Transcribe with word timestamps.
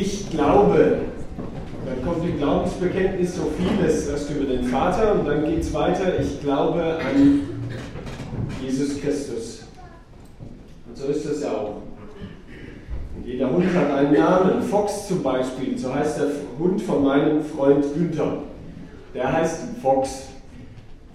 Ich 0.00 0.30
glaube. 0.30 0.98
Dann 1.84 2.04
kommt 2.04 2.24
im 2.24 2.36
Glaubensbekenntnis 2.38 3.34
so 3.34 3.50
vieles 3.58 4.08
erst 4.08 4.30
über 4.30 4.44
den 4.44 4.64
Vater 4.64 5.14
und 5.14 5.26
dann 5.26 5.44
geht 5.44 5.60
es 5.60 5.74
weiter. 5.74 6.20
Ich 6.20 6.40
glaube 6.40 6.82
an 6.82 7.40
Jesus 8.62 9.00
Christus. 9.00 9.64
Und 10.86 10.96
so 10.96 11.08
ist 11.08 11.26
das 11.28 11.42
ja 11.42 11.50
auch. 11.50 11.76
Und 13.16 13.26
jeder 13.26 13.50
Hund 13.50 13.74
hat 13.74 13.90
einen 13.90 14.12
Namen. 14.12 14.62
Fox 14.62 15.08
zum 15.08 15.22
Beispiel, 15.22 15.76
so 15.76 15.92
heißt 15.92 16.20
der 16.20 16.28
Hund 16.58 16.80
von 16.82 17.02
meinem 17.02 17.42
Freund 17.42 17.84
Günther. 17.94 18.42
Der 19.14 19.32
heißt 19.32 19.62
Fox. 19.82 20.28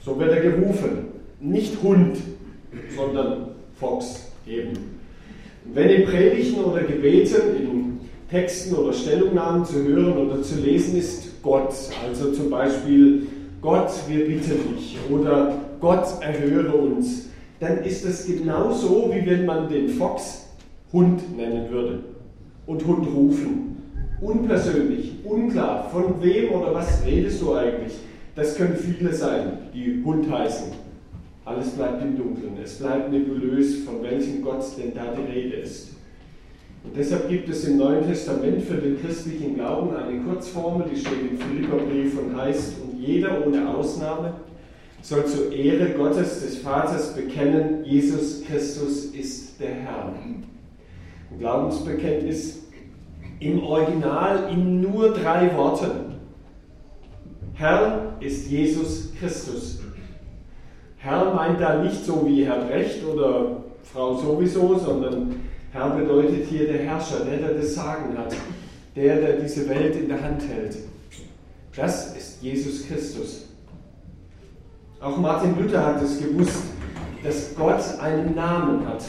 So 0.03 0.19
wird 0.19 0.31
er 0.31 0.41
gerufen. 0.41 1.05
Nicht 1.39 1.81
Hund, 1.81 2.17
sondern 2.93 3.49
Fox 3.79 4.31
eben. 4.45 4.99
Wenn 5.73 5.89
in 5.89 6.05
Predigten 6.05 6.63
oder 6.63 6.81
Gebeten, 6.81 7.55
in 7.57 7.82
Texten 8.33 8.73
oder 8.73 8.91
Stellungnahmen 8.91 9.63
zu 9.63 9.83
hören 9.83 10.17
oder 10.17 10.41
zu 10.41 10.59
lesen 10.59 10.97
ist 10.97 11.43
Gott, 11.43 11.71
also 12.03 12.31
zum 12.31 12.49
Beispiel 12.49 13.27
Gott, 13.61 13.91
wir 14.07 14.25
bitten 14.25 14.75
dich 14.75 14.97
oder 15.11 15.55
Gott 15.79 16.07
erhöre 16.19 16.73
uns, 16.73 17.29
dann 17.59 17.83
ist 17.83 18.03
das 18.03 18.25
genauso, 18.25 19.11
wie 19.13 19.23
wenn 19.23 19.45
man 19.45 19.69
den 19.69 19.87
Fox 19.87 20.47
Hund 20.91 21.37
nennen 21.37 21.69
würde 21.69 21.99
und 22.65 22.83
Hund 22.87 23.05
rufen. 23.05 23.77
Unpersönlich, 24.19 25.11
unklar, 25.23 25.87
von 25.91 26.15
wem 26.23 26.53
oder 26.53 26.73
was 26.73 27.05
redest 27.05 27.39
du 27.39 27.53
eigentlich? 27.53 27.93
Das 28.35 28.55
können 28.55 28.75
viele 28.75 29.13
sein, 29.13 29.59
die 29.75 30.01
Hund 30.03 30.27
heißen. 30.31 30.71
Alles 31.45 31.69
bleibt 31.69 32.01
im 32.01 32.17
Dunkeln. 32.17 32.57
Es 32.63 32.79
bleibt 32.79 33.11
nebulös, 33.11 33.83
von 33.83 34.01
welchem 34.01 34.41
Gott 34.41 34.65
denn 34.79 34.95
da 34.95 35.13
die 35.15 35.31
Rede 35.31 35.57
ist. 35.57 35.92
Und 36.83 36.97
deshalb 36.97 37.29
gibt 37.29 37.47
es 37.49 37.65
im 37.65 37.77
Neuen 37.77 38.05
Testament 38.05 38.61
für 38.63 38.75
den 38.75 38.99
christlichen 38.99 39.55
Glauben 39.55 39.95
eine 39.95 40.19
Kurzformel, 40.19 40.87
die 40.93 40.99
steht 40.99 41.31
im 41.31 41.37
Philipperbrief 41.37 42.19
und 42.19 42.35
heißt, 42.35 42.73
und 42.81 42.99
jeder 42.99 43.45
ohne 43.45 43.69
Ausnahme 43.69 44.33
soll 45.01 45.25
zur 45.25 45.51
Ehre 45.51 45.91
Gottes 45.91 46.41
des 46.41 46.57
Vaters 46.57 47.15
bekennen, 47.15 47.83
Jesus 47.85 48.43
Christus 48.43 49.05
ist 49.05 49.59
der 49.59 49.73
Herr. 49.75 50.13
Ein 50.13 50.45
Glaubensbekenntnis 51.39 52.63
im 53.39 53.63
Original 53.63 54.49
in 54.51 54.81
nur 54.81 55.13
drei 55.13 55.55
Worten. 55.55 56.15
Herr 57.55 58.13
ist 58.19 58.49
Jesus 58.49 59.13
Christus. 59.19 59.79
Herr 60.97 61.33
meint 61.33 61.59
da 61.59 61.83
nicht 61.83 62.05
so 62.05 62.25
wie 62.25 62.45
Herr 62.45 62.65
Brecht 62.65 63.05
oder 63.05 63.63
Frau 63.83 64.15
sowieso, 64.15 64.77
sondern 64.77 65.35
Herr 65.73 65.89
bedeutet 65.89 66.45
hier 66.49 66.67
der 66.67 66.83
Herrscher, 66.83 67.25
der, 67.25 67.37
der 67.37 67.55
das 67.55 67.73
Sagen 67.73 68.15
hat, 68.15 68.35
der, 68.95 69.15
der 69.15 69.37
diese 69.37 69.67
Welt 69.67 69.95
in 69.95 70.07
der 70.07 70.21
Hand 70.21 70.43
hält. 70.47 70.77
Das 71.75 72.15
ist 72.15 72.43
Jesus 72.43 72.87
Christus. 72.87 73.47
Auch 75.01 75.17
Martin 75.17 75.59
Luther 75.59 75.83
hat 75.83 76.01
es 76.03 76.19
gewusst, 76.19 76.65
dass 77.23 77.55
Gott 77.55 77.81
einen 77.99 78.35
Namen 78.35 78.87
hat. 78.87 79.03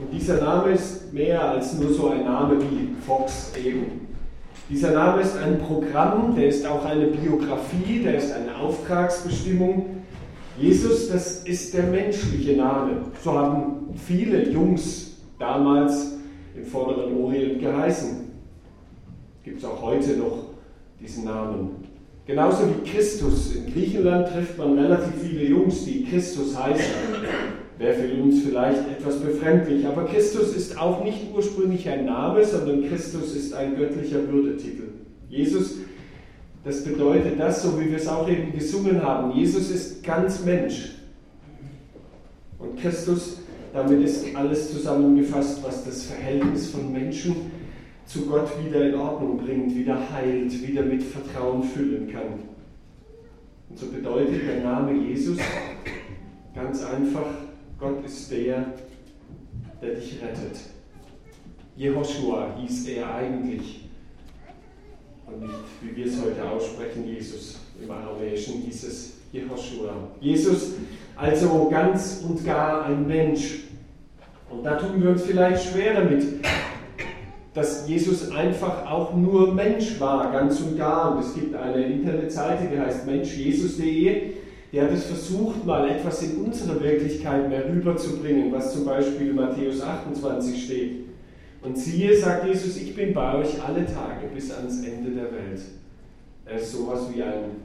Und 0.00 0.12
dieser 0.12 0.40
Name 0.40 0.70
ist 0.70 1.12
mehr 1.12 1.42
als 1.42 1.74
nur 1.74 1.92
so 1.92 2.10
ein 2.10 2.24
Name 2.24 2.60
wie 2.60 2.94
Fox 3.04 3.50
eben. 3.62 4.06
Dieser 4.68 4.92
Name 4.92 5.22
ist 5.22 5.36
ein 5.36 5.58
Programm, 5.58 6.36
der 6.36 6.46
ist 6.46 6.64
auch 6.64 6.84
eine 6.84 7.08
Biografie, 7.08 8.04
der 8.04 8.14
ist 8.14 8.32
eine 8.32 8.56
Auftragsbestimmung, 8.56 9.99
Jesus, 10.60 11.08
das 11.08 11.44
ist 11.44 11.72
der 11.72 11.84
menschliche 11.84 12.56
Name. 12.56 12.98
So 13.24 13.32
haben 13.32 13.94
viele 13.94 14.50
Jungs 14.50 15.16
damals 15.38 16.18
im 16.54 16.64
vorderen 16.64 17.16
Orient 17.16 17.60
geheißen. 17.60 18.30
Gibt 19.42 19.58
es 19.58 19.64
auch 19.64 19.80
heute 19.80 20.18
noch 20.18 20.50
diesen 21.00 21.24
Namen. 21.24 21.70
Genauso 22.26 22.64
wie 22.68 22.88
Christus. 22.88 23.56
In 23.56 23.72
Griechenland 23.72 24.28
trifft 24.28 24.58
man 24.58 24.78
relativ 24.78 25.14
viele 25.22 25.44
Jungs, 25.46 25.86
die 25.86 26.04
Christus 26.04 26.56
heißen. 26.56 26.94
Wäre 27.78 27.94
für 27.94 28.22
uns 28.22 28.42
vielleicht 28.42 28.86
etwas 28.90 29.18
befremdlich. 29.18 29.86
Aber 29.86 30.04
Christus 30.04 30.54
ist 30.54 30.78
auch 30.78 31.02
nicht 31.02 31.34
ursprünglich 31.34 31.88
ein 31.88 32.04
Name, 32.04 32.44
sondern 32.44 32.86
Christus 32.86 33.34
ist 33.34 33.54
ein 33.54 33.76
göttlicher 33.76 34.30
Würdetitel. 34.30 34.88
Jesus 35.30 35.76
das 36.64 36.84
bedeutet 36.84 37.40
das, 37.40 37.62
so 37.62 37.80
wie 37.80 37.90
wir 37.90 37.96
es 37.96 38.06
auch 38.06 38.28
eben 38.28 38.52
gesungen 38.52 39.02
haben. 39.02 39.32
Jesus 39.32 39.70
ist 39.70 40.02
ganz 40.02 40.44
Mensch. 40.44 40.96
Und 42.58 42.78
Christus, 42.78 43.38
damit 43.72 44.02
ist 44.02 44.34
alles 44.36 44.70
zusammengefasst, 44.70 45.62
was 45.64 45.84
das 45.84 46.04
Verhältnis 46.04 46.70
von 46.70 46.92
Menschen 46.92 47.34
zu 48.04 48.26
Gott 48.26 48.50
wieder 48.62 48.88
in 48.88 48.94
Ordnung 48.96 49.38
bringt, 49.38 49.74
wieder 49.74 49.98
heilt, 50.12 50.66
wieder 50.66 50.82
mit 50.82 51.02
Vertrauen 51.02 51.62
füllen 51.62 52.10
kann. 52.10 52.40
Und 53.70 53.78
so 53.78 53.86
bedeutet 53.86 54.46
der 54.46 54.62
Name 54.62 54.92
Jesus 54.92 55.38
ganz 56.54 56.84
einfach, 56.84 57.26
Gott 57.78 58.04
ist 58.04 58.30
der, 58.30 58.66
der 59.80 59.94
dich 59.94 60.20
rettet. 60.20 60.58
Jehoshua 61.76 62.56
hieß 62.58 62.88
er 62.88 63.14
eigentlich 63.14 63.88
und 65.32 65.42
nicht, 65.42 65.54
wie 65.82 65.96
wir 65.96 66.06
es 66.06 66.20
heute 66.22 66.48
aussprechen, 66.48 67.06
Jesus. 67.06 67.58
Im 67.82 67.90
Aramäischen 67.90 68.62
hieß 68.62 68.84
es 68.84 69.12
Jehoshua. 69.32 69.94
Jesus 70.20 70.72
also 71.16 71.68
ganz 71.70 72.24
und 72.26 72.44
gar 72.44 72.86
ein 72.86 73.06
Mensch. 73.06 73.64
Und 74.48 74.64
da 74.64 74.76
tun 74.76 75.02
wir 75.02 75.10
uns 75.10 75.22
vielleicht 75.22 75.70
schwer 75.70 75.94
damit, 75.94 76.24
dass 77.54 77.88
Jesus 77.88 78.30
einfach 78.30 78.90
auch 78.90 79.14
nur 79.14 79.54
Mensch 79.54 80.00
war, 80.00 80.32
ganz 80.32 80.60
und 80.60 80.78
gar. 80.78 81.14
Und 81.14 81.24
es 81.24 81.34
gibt 81.34 81.54
eine 81.54 81.84
Internetseite, 81.84 82.68
die 82.72 82.78
heißt 82.78 83.06
menschjesus.de, 83.06 84.32
die 84.72 84.80
hat 84.80 84.92
es 84.92 85.04
versucht, 85.04 85.64
mal 85.66 85.88
etwas 85.90 86.22
in 86.22 86.44
unsere 86.44 86.82
Wirklichkeit 86.82 87.48
mehr 87.48 87.68
rüberzubringen, 87.68 88.52
was 88.52 88.72
zum 88.72 88.84
Beispiel 88.84 89.32
Matthäus 89.32 89.82
28 89.82 90.64
steht. 90.64 91.09
Und 91.62 91.76
siehe, 91.76 92.16
sagt 92.18 92.46
Jesus, 92.46 92.76
ich 92.76 92.94
bin 92.94 93.12
bei 93.12 93.34
euch 93.34 93.62
alle 93.62 93.84
Tage 93.84 94.26
bis 94.34 94.50
ans 94.50 94.84
Ende 94.84 95.10
der 95.10 95.30
Welt. 95.32 95.60
Er 96.46 96.56
ist 96.56 96.72
sowas 96.72 97.08
wie 97.14 97.22
ein 97.22 97.56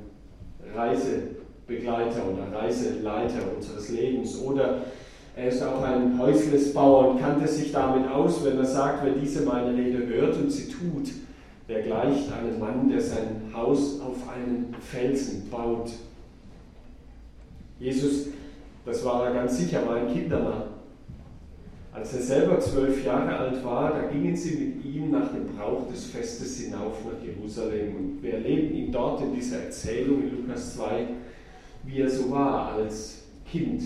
Reisebegleiter 0.75 2.23
oder 2.31 2.57
Reiseleiter 2.57 3.39
unseres 3.55 3.89
Lebens. 3.89 4.38
Oder 4.41 4.81
er 5.35 5.47
ist 5.47 5.63
auch 5.63 5.81
ein 5.81 6.19
Häuslesbauer 6.19 7.09
und 7.09 7.19
kannte 7.19 7.47
sich 7.47 7.72
damit 7.72 8.09
aus, 8.09 8.44
wenn 8.44 8.57
er 8.57 8.66
sagt, 8.66 9.05
wer 9.05 9.13
diese 9.13 9.44
meine 9.44 9.75
Rede 9.75 10.05
hört 10.07 10.35
und 10.38 10.51
sie 10.51 10.69
tut, 10.69 11.11
der 11.67 11.81
gleicht 11.81 12.31
einem 12.31 12.59
Mann, 12.59 12.89
der 12.89 13.01
sein 13.01 13.51
Haus 13.53 14.00
auf 14.01 14.17
einen 14.29 14.75
Felsen 14.81 15.50
baut. 15.50 15.91
Jesus, 17.79 18.28
das 18.85 19.03
war 19.03 19.28
er 19.28 19.34
ganz 19.34 19.57
sicher, 19.57 19.85
war 19.88 19.95
ein 19.95 20.13
Kindermann. 20.13 20.74
Als 21.95 22.13
er 22.13 22.22
selber 22.22 22.59
zwölf 22.59 23.06
Jahre 23.06 23.38
alt 23.38 23.63
war, 23.63 23.94
da 23.94 24.07
gingen 24.11 24.35
sie 24.35 24.57
mit 24.57 24.83
ihm 24.83 25.11
nach 25.11 25.31
dem 25.31 25.47
Brauch 25.56 25.89
des 25.89 26.07
Festes 26.07 26.59
hinauf 26.59 26.97
nach 27.06 27.25
Jerusalem. 27.25 27.95
Und 27.95 28.22
wir 28.22 28.33
erleben 28.33 28.75
ihn 28.75 28.91
dort 28.91 29.22
in 29.22 29.33
dieser 29.33 29.63
Erzählung 29.63 30.23
in 30.23 30.35
Lukas 30.35 30.75
2, 30.75 31.07
wie 31.85 32.01
er 32.01 32.09
so 32.09 32.29
war 32.31 32.73
als 32.73 33.23
Kind. 33.50 33.81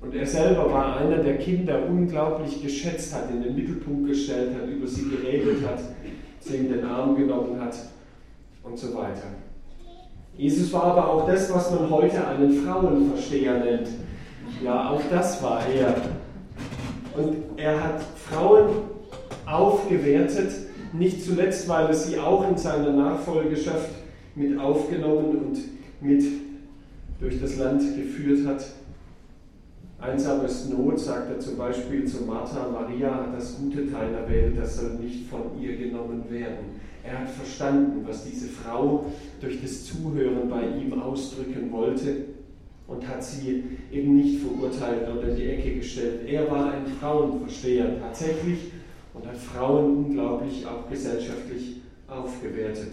Und 0.00 0.14
er 0.14 0.26
selber 0.26 0.70
war 0.70 0.98
einer, 0.98 1.24
der 1.24 1.38
Kinder 1.38 1.86
unglaublich 1.88 2.62
geschätzt 2.62 3.12
hat, 3.12 3.32
in 3.32 3.42
den 3.42 3.56
Mittelpunkt 3.56 4.06
gestellt 4.06 4.54
hat, 4.54 4.68
über 4.68 4.86
sie 4.86 5.10
geredet 5.10 5.66
hat, 5.66 5.80
sie 6.38 6.56
in 6.56 6.72
den 6.72 6.84
Arm 6.84 7.16
genommen 7.16 7.60
hat 7.60 7.74
und 8.62 8.78
so 8.78 8.94
weiter. 8.94 9.26
Jesus 10.36 10.72
war 10.72 10.84
aber 10.84 11.10
auch 11.10 11.26
das, 11.26 11.52
was 11.52 11.72
man 11.72 11.90
heute 11.90 12.24
einen 12.28 12.52
Frauenversteher 12.64 13.58
nennt. 13.58 13.88
Ja, 14.62 14.90
auch 14.90 15.02
das 15.10 15.42
war 15.42 15.66
er. 15.66 16.19
Und 17.20 17.36
er 17.56 17.82
hat 17.82 18.02
Frauen 18.16 18.68
aufgewertet, 19.46 20.52
nicht 20.92 21.24
zuletzt, 21.24 21.68
weil 21.68 21.86
er 21.86 21.94
sie 21.94 22.18
auch 22.18 22.48
in 22.48 22.56
seiner 22.56 22.92
Nachfolgeschaft 22.92 23.90
mit 24.34 24.58
aufgenommen 24.58 25.36
und 25.36 25.58
mit 26.00 26.24
durch 27.20 27.40
das 27.40 27.56
Land 27.58 27.82
geführt 27.96 28.46
hat. 28.46 28.64
Einsam 30.00 30.44
ist 30.46 30.70
Not, 30.70 30.98
sagt 30.98 31.30
er 31.30 31.38
zum 31.38 31.58
Beispiel 31.58 32.06
zu 32.06 32.24
Martha, 32.24 32.66
Maria 32.72 33.14
hat 33.14 33.36
das 33.36 33.58
gute 33.58 33.90
Teil 33.90 34.14
erwählt, 34.14 34.58
das 34.58 34.78
soll 34.78 34.94
nicht 34.94 35.28
von 35.28 35.60
ihr 35.60 35.76
genommen 35.76 36.24
werden. 36.30 36.80
Er 37.04 37.20
hat 37.20 37.28
verstanden, 37.28 38.02
was 38.06 38.24
diese 38.24 38.48
Frau 38.48 39.04
durch 39.40 39.60
das 39.60 39.84
Zuhören 39.84 40.48
bei 40.48 40.62
ihm 40.62 40.98
ausdrücken 40.98 41.70
wollte 41.70 42.39
und 42.90 43.06
hat 43.06 43.22
sie 43.22 43.62
eben 43.92 44.16
nicht 44.16 44.40
verurteilt 44.40 45.08
oder 45.08 45.32
die 45.32 45.46
Ecke 45.46 45.76
gestellt. 45.76 46.28
Er 46.28 46.50
war 46.50 46.72
ein 46.72 46.86
Frauenversteher 47.00 48.00
tatsächlich 48.00 48.72
und 49.14 49.26
hat 49.26 49.36
Frauen 49.36 50.04
unglaublich 50.04 50.66
auch 50.66 50.90
gesellschaftlich 50.90 51.76
aufgewertet. 52.08 52.92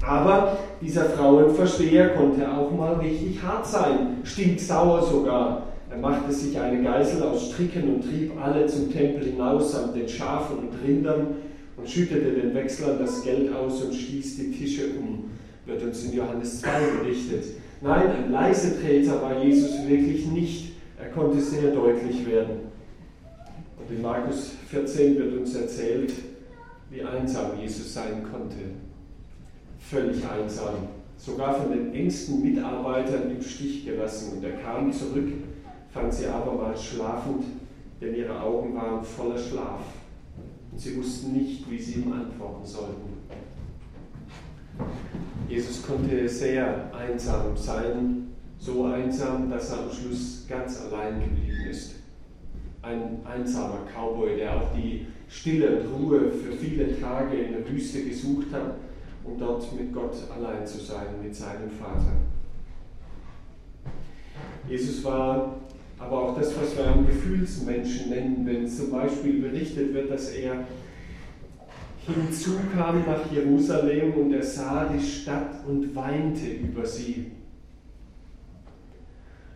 Aber 0.00 0.58
dieser 0.80 1.06
Frauenversteher 1.06 2.10
konnte 2.10 2.50
auch 2.50 2.70
mal 2.70 2.94
richtig 2.94 3.42
hart 3.42 3.66
sein, 3.66 4.18
stinksauer 4.22 5.02
sogar. 5.02 5.66
Er 5.90 5.98
machte 5.98 6.32
sich 6.32 6.58
eine 6.58 6.82
Geißel 6.82 7.22
aus 7.24 7.50
Stricken 7.50 7.94
und 7.94 8.02
trieb 8.02 8.32
alle 8.40 8.66
zum 8.66 8.92
Tempel 8.92 9.24
hinaus 9.24 9.72
samt 9.72 9.96
den 9.96 10.08
Schafen 10.08 10.58
und 10.58 10.86
Rindern 10.86 11.26
und 11.76 11.90
schüttete 11.90 12.30
den 12.30 12.54
Wechslern 12.54 12.98
das 13.00 13.24
Geld 13.24 13.52
aus 13.52 13.82
und 13.82 13.92
stieß 13.92 14.36
die 14.36 14.52
Tische 14.52 14.82
um, 15.00 15.30
wird 15.66 15.82
uns 15.82 16.04
in 16.04 16.12
Johannes 16.16 16.60
2 16.60 16.68
berichtet. 17.02 17.44
Nein, 17.82 18.10
ein 18.10 18.30
Leisetreter 18.30 19.22
war 19.22 19.42
Jesus 19.42 19.86
wirklich 19.88 20.26
nicht. 20.26 20.72
Er 20.98 21.08
konnte 21.08 21.40
sehr 21.40 21.70
deutlich 21.70 22.26
werden. 22.26 22.70
Und 23.78 23.96
in 23.96 24.02
Markus 24.02 24.52
14 24.68 25.16
wird 25.16 25.38
uns 25.38 25.54
erzählt, 25.54 26.12
wie 26.90 27.02
einsam 27.02 27.58
Jesus 27.58 27.94
sein 27.94 28.22
konnte. 28.30 28.56
Völlig 29.78 30.22
einsam. 30.28 30.88
Sogar 31.16 31.54
von 31.54 31.72
den 31.72 31.94
engsten 31.94 32.42
Mitarbeitern 32.42 33.30
im 33.30 33.42
Stich 33.42 33.86
gelassen. 33.86 34.36
Und 34.36 34.44
er 34.44 34.58
kam 34.58 34.92
zurück, 34.92 35.28
fand 35.88 36.12
sie 36.12 36.26
abermals 36.26 36.84
schlafend, 36.84 37.44
denn 38.00 38.14
ihre 38.14 38.38
Augen 38.40 38.74
waren 38.74 39.02
voller 39.02 39.38
Schlaf. 39.38 39.80
Und 40.70 40.78
sie 40.78 40.98
wussten 40.98 41.32
nicht, 41.32 41.70
wie 41.70 41.78
sie 41.78 42.00
ihm 42.00 42.12
antworten 42.12 42.64
sollten. 42.66 43.20
Jesus 45.50 45.82
konnte 45.82 46.28
sehr 46.28 46.94
einsam 46.94 47.56
sein, 47.56 48.28
so 48.56 48.84
einsam, 48.84 49.50
dass 49.50 49.72
er 49.72 49.80
am 49.80 49.90
Schluss 49.90 50.46
ganz 50.48 50.80
allein 50.80 51.20
geblieben 51.20 51.68
ist. 51.68 51.96
Ein 52.82 53.18
einsamer 53.24 53.80
Cowboy, 53.92 54.36
der 54.36 54.56
auch 54.56 54.72
die 54.76 55.06
Stille 55.28 55.80
und 55.80 55.92
Ruhe 55.92 56.30
für 56.30 56.52
viele 56.52 56.98
Tage 57.00 57.36
in 57.36 57.52
der 57.52 57.68
Wüste 57.68 58.04
gesucht 58.04 58.46
hat, 58.52 58.76
um 59.24 59.40
dort 59.40 59.72
mit 59.76 59.92
Gott 59.92 60.14
allein 60.32 60.64
zu 60.64 60.78
sein, 60.78 61.20
mit 61.20 61.34
seinem 61.34 61.68
Vater. 61.68 62.12
Jesus 64.68 65.02
war 65.02 65.56
aber 65.98 66.22
auch 66.22 66.38
das, 66.38 66.56
was 66.56 66.76
wir 66.76 66.86
einen 66.86 67.08
Gefühlsmenschen 67.08 68.10
nennen, 68.10 68.46
wenn 68.46 68.68
zum 68.68 68.92
Beispiel 68.92 69.42
berichtet 69.42 69.92
wird, 69.94 70.12
dass 70.12 70.30
er 70.30 70.64
hinzukam 72.06 73.04
nach 73.06 73.30
Jerusalem 73.30 74.14
und 74.14 74.32
er 74.32 74.42
sah 74.42 74.88
die 74.88 75.04
Stadt 75.04 75.66
und 75.66 75.94
weinte 75.94 76.46
über 76.46 76.84
sie. 76.84 77.32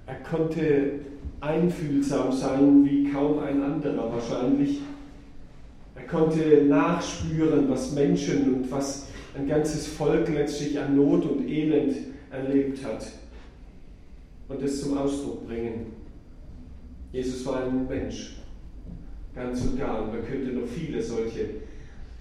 Er 0.06 0.16
konnte 0.16 1.00
einfühlsam 1.40 2.32
sein 2.32 2.84
wie 2.84 3.10
kaum 3.10 3.38
ein 3.38 3.62
anderer 3.62 4.12
wahrscheinlich. 4.12 4.80
Er 5.94 6.06
konnte 6.06 6.64
nachspüren, 6.64 7.68
was 7.68 7.92
Menschen 7.92 8.54
und 8.54 8.70
was 8.70 9.08
ein 9.36 9.46
ganzes 9.46 9.86
Volk 9.86 10.28
letztlich 10.28 10.78
an 10.78 10.96
Not 10.96 11.24
und 11.24 11.48
Elend 11.48 11.94
erlebt 12.30 12.84
hat 12.84 13.06
und 14.48 14.62
es 14.62 14.82
zum 14.82 14.98
Ausdruck 14.98 15.46
bringen. 15.46 15.92
Jesus 17.12 17.46
war 17.46 17.64
ein 17.64 17.86
Mensch, 17.86 18.36
ganz 19.34 19.62
und 19.62 19.78
gar. 19.78 20.02
Und 20.02 20.12
man 20.12 20.24
könnte 20.24 20.52
noch 20.52 20.66
viele 20.66 21.00
solche 21.00 21.63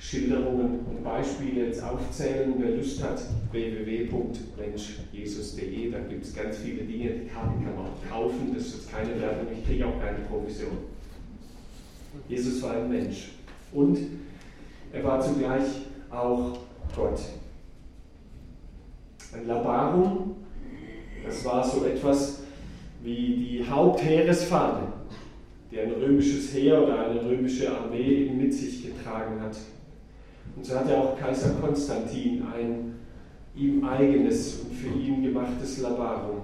Schilderungen 0.03 0.79
und 0.85 1.01
Beispiele 1.03 1.67
jetzt 1.67 1.81
aufzählen. 1.81 2.53
Wer 2.57 2.75
Lust 2.75 3.01
hat, 3.01 3.23
www.menschjesus.de, 3.51 5.91
da 5.91 5.99
gibt 5.99 6.25
es 6.25 6.35
ganz 6.35 6.57
viele 6.57 6.83
Dinge, 6.83 7.11
die 7.11 7.27
Karten 7.27 7.63
kann 7.63 7.73
man 7.75 7.85
auch 7.85 8.09
kaufen, 8.09 8.53
das 8.53 8.65
ist 8.67 8.91
keine 8.91 9.21
Werbung, 9.21 9.47
ich 9.57 9.65
kriege 9.65 9.87
auch 9.87 9.97
keine 10.01 10.19
Provision. 10.29 10.79
Jesus 12.27 12.61
war 12.61 12.75
ein 12.75 12.89
Mensch 12.89 13.29
und 13.71 13.97
er 14.91 15.05
war 15.05 15.21
zugleich 15.21 15.63
auch 16.11 16.57
Gott. 16.95 17.21
Ein 19.33 19.47
Labarum, 19.47 20.35
das 21.25 21.43
war 21.45 21.63
so 21.63 21.85
etwas 21.85 22.41
wie 23.01 23.35
die 23.35 23.65
Hauptheeresfahne, 23.67 24.89
die 25.71 25.79
ein 25.79 25.91
römisches 25.91 26.53
Heer 26.53 26.83
oder 26.83 27.07
eine 27.07 27.23
römische 27.23 27.75
Armee 27.75 28.29
mit 28.29 28.53
sich 28.53 28.85
getragen 28.85 29.41
hat. 29.41 29.57
Und 30.55 30.65
so 30.65 30.75
hatte 30.75 30.97
auch 30.97 31.17
Kaiser 31.17 31.51
Konstantin 31.61 32.43
ein 32.53 32.93
ihm 33.55 33.83
eigenes 33.85 34.61
und 34.61 34.73
für 34.73 34.87
ihn 34.87 35.23
gemachtes 35.23 35.79
Labarum. 35.79 36.41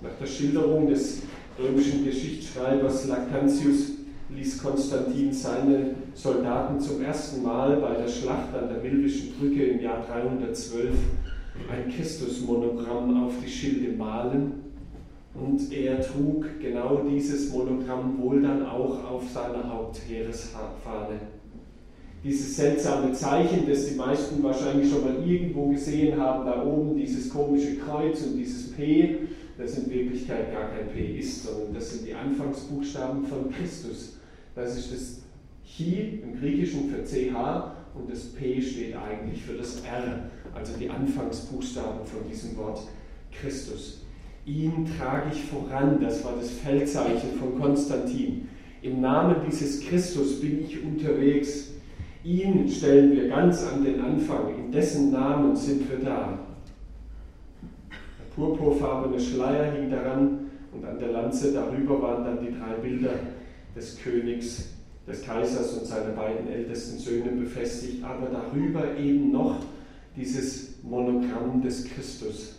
Nach 0.00 0.14
der 0.20 0.26
Schilderung 0.26 0.88
des 0.88 1.22
römischen 1.58 2.04
Geschichtsschreibers 2.04 3.08
Lactantius 3.08 3.92
ließ 4.28 4.62
Konstantin 4.62 5.32
seine 5.32 5.94
Soldaten 6.14 6.80
zum 6.80 7.02
ersten 7.02 7.42
Mal 7.42 7.76
bei 7.76 7.94
der 7.94 8.08
Schlacht 8.08 8.54
an 8.54 8.68
der 8.68 8.82
Milvischen 8.82 9.34
Brücke 9.34 9.64
im 9.64 9.80
Jahr 9.80 10.04
312 10.06 10.94
ein 11.70 11.90
Christusmonogramm 11.90 13.24
auf 13.24 13.32
die 13.44 13.50
Schilde 13.50 13.96
malen 13.96 14.52
und 15.34 15.72
er 15.72 16.00
trug 16.00 16.46
genau 16.60 17.02
dieses 17.08 17.50
Monogramm 17.50 18.18
wohl 18.18 18.42
dann 18.42 18.66
auch 18.66 19.10
auf 19.10 19.24
seiner 19.32 19.68
Hauptheeresfahne 19.72 21.20
dieses 22.26 22.56
seltsame 22.56 23.12
Zeichen, 23.12 23.68
das 23.68 23.86
die 23.86 23.94
meisten 23.94 24.42
wahrscheinlich 24.42 24.90
schon 24.90 25.04
mal 25.04 25.24
irgendwo 25.24 25.68
gesehen 25.68 26.20
haben, 26.20 26.44
da 26.44 26.64
oben 26.64 26.96
dieses 26.96 27.30
komische 27.30 27.76
Kreuz 27.76 28.20
und 28.22 28.36
dieses 28.36 28.72
P, 28.72 29.18
das 29.56 29.78
in 29.78 29.88
Wirklichkeit 29.88 30.52
gar 30.52 30.70
kein 30.70 30.88
P 30.88 31.18
ist, 31.18 31.44
sondern 31.44 31.74
das 31.74 31.92
sind 31.92 32.08
die 32.08 32.14
Anfangsbuchstaben 32.14 33.24
von 33.26 33.48
Christus. 33.52 34.16
Das 34.56 34.76
ist 34.76 34.92
das 34.92 35.20
Chi 35.64 36.20
im 36.24 36.40
Griechischen 36.40 36.90
für 36.90 37.04
CH 37.04 37.72
und 37.94 38.10
das 38.10 38.24
P 38.32 38.60
steht 38.60 38.96
eigentlich 38.96 39.42
für 39.42 39.54
das 39.54 39.84
R, 39.84 40.28
also 40.52 40.72
die 40.78 40.90
Anfangsbuchstaben 40.90 42.04
von 42.06 42.28
diesem 42.28 42.56
Wort 42.56 42.80
Christus. 43.30 44.02
Ihn 44.46 44.88
trage 44.98 45.30
ich 45.32 45.44
voran, 45.44 46.00
das 46.00 46.24
war 46.24 46.34
das 46.40 46.50
Feldzeichen 46.50 47.38
von 47.38 47.60
Konstantin. 47.60 48.48
Im 48.82 49.00
Namen 49.00 49.36
dieses 49.48 49.80
Christus 49.80 50.40
bin 50.40 50.64
ich 50.64 50.82
unterwegs 50.82 51.75
Ihn 52.26 52.68
stellen 52.68 53.12
wir 53.12 53.28
ganz 53.28 53.62
an 53.62 53.84
den 53.84 54.00
Anfang, 54.00 54.52
in 54.58 54.72
dessen 54.72 55.12
Namen 55.12 55.54
sind 55.54 55.88
wir 55.88 55.98
da. 55.98 56.36
Der 58.18 58.34
purpurfarbene 58.34 59.20
Schleier 59.20 59.70
hing 59.70 59.88
daran 59.90 60.50
und 60.72 60.84
an 60.84 60.98
der 60.98 61.12
Lanze 61.12 61.52
darüber 61.52 62.02
waren 62.02 62.24
dann 62.24 62.44
die 62.44 62.52
drei 62.52 62.74
Bilder 62.82 63.12
des 63.76 63.96
Königs, 63.98 64.70
des 65.06 65.22
Kaisers 65.22 65.74
und 65.74 65.86
seiner 65.86 66.14
beiden 66.14 66.48
ältesten 66.48 66.98
Söhne 66.98 67.30
befestigt, 67.30 68.02
aber 68.02 68.26
darüber 68.26 68.96
eben 68.96 69.30
noch 69.30 69.60
dieses 70.16 70.82
Monogramm 70.82 71.62
des 71.62 71.84
Christus. 71.84 72.56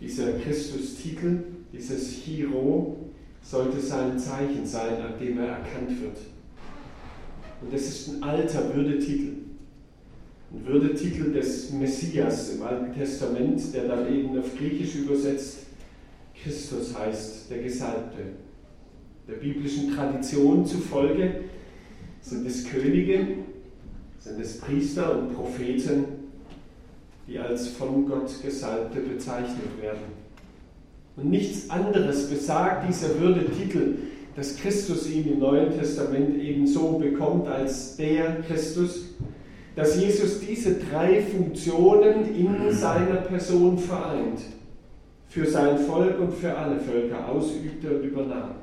Dieser 0.00 0.38
Christus-Titel, 0.38 1.42
dieses 1.70 2.12
Hiro, 2.12 3.10
sollte 3.42 3.78
sein 3.78 4.18
Zeichen 4.18 4.64
sein, 4.64 5.02
an 5.02 5.18
dem 5.20 5.38
er 5.38 5.48
erkannt 5.48 6.00
wird. 6.00 6.16
Und 7.62 7.72
das 7.72 7.82
ist 7.82 8.08
ein 8.08 8.22
alter 8.22 8.74
Würdetitel. 8.74 9.32
Ein 10.52 10.66
Würdetitel 10.66 11.32
des 11.32 11.70
Messias 11.72 12.54
im 12.54 12.62
Alten 12.62 12.92
Testament, 12.92 13.62
der 13.72 13.88
dann 13.88 14.12
eben 14.12 14.38
auf 14.38 14.56
Griechisch 14.56 14.96
übersetzt 14.96 15.58
Christus 16.42 16.96
heißt, 16.98 17.50
der 17.50 17.62
Gesalbte. 17.62 18.22
Der 19.28 19.34
biblischen 19.34 19.94
Tradition 19.94 20.66
zufolge 20.66 21.44
sind 22.20 22.46
es 22.46 22.64
Könige, 22.64 23.26
sind 24.18 24.40
es 24.40 24.58
Priester 24.58 25.18
und 25.18 25.34
Propheten, 25.34 26.04
die 27.28 27.38
als 27.38 27.68
von 27.68 28.06
Gott 28.08 28.30
Gesalbte 28.42 29.00
bezeichnet 29.00 29.80
werden. 29.80 30.22
Und 31.16 31.30
nichts 31.30 31.70
anderes 31.70 32.28
besagt 32.28 32.88
dieser 32.88 33.20
Würdetitel 33.20 33.98
dass 34.34 34.56
Christus 34.56 35.10
ihn 35.10 35.32
im 35.32 35.38
Neuen 35.40 35.76
Testament 35.78 36.40
eben 36.40 36.66
so 36.66 36.98
bekommt 36.98 37.46
als 37.48 37.96
der 37.96 38.40
Christus, 38.42 39.14
dass 39.76 40.00
Jesus 40.00 40.40
diese 40.40 40.76
drei 40.76 41.22
Funktionen 41.22 42.34
in 42.34 42.70
seiner 42.72 43.16
Person 43.16 43.78
vereint, 43.78 44.40
für 45.28 45.46
sein 45.46 45.78
Volk 45.78 46.18
und 46.20 46.34
für 46.34 46.56
alle 46.56 46.78
Völker 46.78 47.28
ausübte 47.28 47.96
und 47.96 48.04
übernahm. 48.04 48.56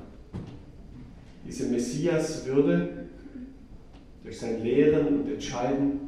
Diese 1.47 1.67
Messias-Würde 1.67 2.89
durch 4.23 4.39
sein 4.39 4.61
Lehren 4.63 5.21
und 5.21 5.31
Entscheiden, 5.31 6.01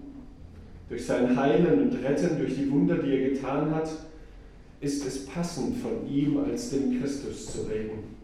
durch 0.89 1.06
sein 1.06 1.36
Heilen 1.36 1.82
und 1.82 2.03
Retten, 2.03 2.38
durch 2.38 2.56
die 2.56 2.70
Wunder, 2.70 2.98
die 2.98 3.12
er 3.12 3.30
getan 3.30 3.74
hat, 3.74 3.89
ist 4.82 5.06
es 5.06 5.25
passend 5.25 5.77
von 5.77 6.08
ihm 6.08 6.38
als 6.38 6.72
dem 6.72 7.00
Christus 7.00 7.53
zu 7.53 7.62
reden. 7.63 8.21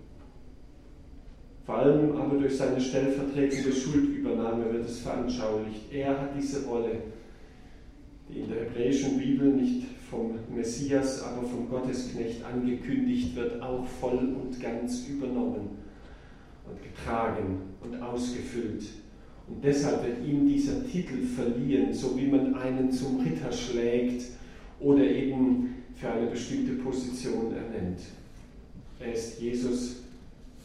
Vor 1.67 1.79
allem 1.79 2.15
aber 2.15 2.38
durch 2.38 2.55
seine 2.55 2.79
stellvertretende 2.79 3.74
Schuldübernahme 3.74 4.71
wird 4.71 4.86
es 4.86 5.00
veranschaulicht. 5.00 5.91
Er 5.91 6.17
hat 6.17 6.29
diese 6.33 6.65
Rolle, 6.65 7.01
die 8.29 8.39
in 8.39 8.50
der 8.50 8.62
hebräischen 8.62 9.17
Bibel 9.17 9.50
nicht 9.50 9.83
vom 10.09 10.36
Messias, 10.55 11.21
aber 11.24 11.45
vom 11.45 11.69
Gottesknecht 11.69 12.41
angekündigt 12.45 13.36
wird, 13.36 13.62
auch 13.62 13.86
voll 13.86 14.33
und 14.41 14.57
ganz 14.62 15.09
übernommen 15.09 15.71
und 16.65 16.81
getragen 16.81 17.63
und 17.83 18.01
ausgefüllt. 18.01 18.86
Und 19.50 19.62
deshalb 19.62 20.05
wird 20.05 20.25
ihm 20.25 20.47
dieser 20.47 20.86
Titel 20.86 21.21
verliehen, 21.21 21.93
so 21.93 22.17
wie 22.17 22.27
man 22.27 22.55
einen 22.55 22.93
zum 22.93 23.19
Ritter 23.19 23.51
schlägt 23.51 24.24
oder 24.79 25.03
eben 25.03 25.75
für 25.95 26.12
eine 26.12 26.27
bestimmte 26.27 26.81
Position 26.81 27.53
ernennt. 27.53 28.00
Er 29.01 29.12
ist 29.12 29.41
Jesus, 29.41 30.03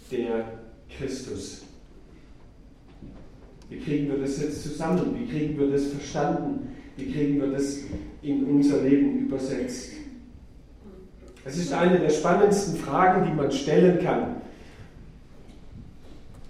der 0.09 0.62
Christus. 0.99 1.63
Wie 3.69 3.79
kriegen 3.79 4.09
wir 4.09 4.19
das 4.19 4.41
jetzt 4.41 4.63
zusammen? 4.63 5.17
Wie 5.19 5.27
kriegen 5.27 5.59
wir 5.59 5.71
das 5.71 5.87
verstanden? 5.87 6.75
Wie 6.97 7.11
kriegen 7.11 7.41
wir 7.41 7.49
das 7.49 7.79
in 8.21 8.45
unser 8.45 8.83
Leben 8.83 9.21
übersetzt? 9.21 9.93
Es 11.45 11.57
ist 11.57 11.73
eine 11.73 11.99
der 11.99 12.11
spannendsten 12.11 12.77
Fragen, 12.77 13.27
die 13.27 13.33
man 13.33 13.51
stellen 13.51 13.99
kann. 13.99 14.37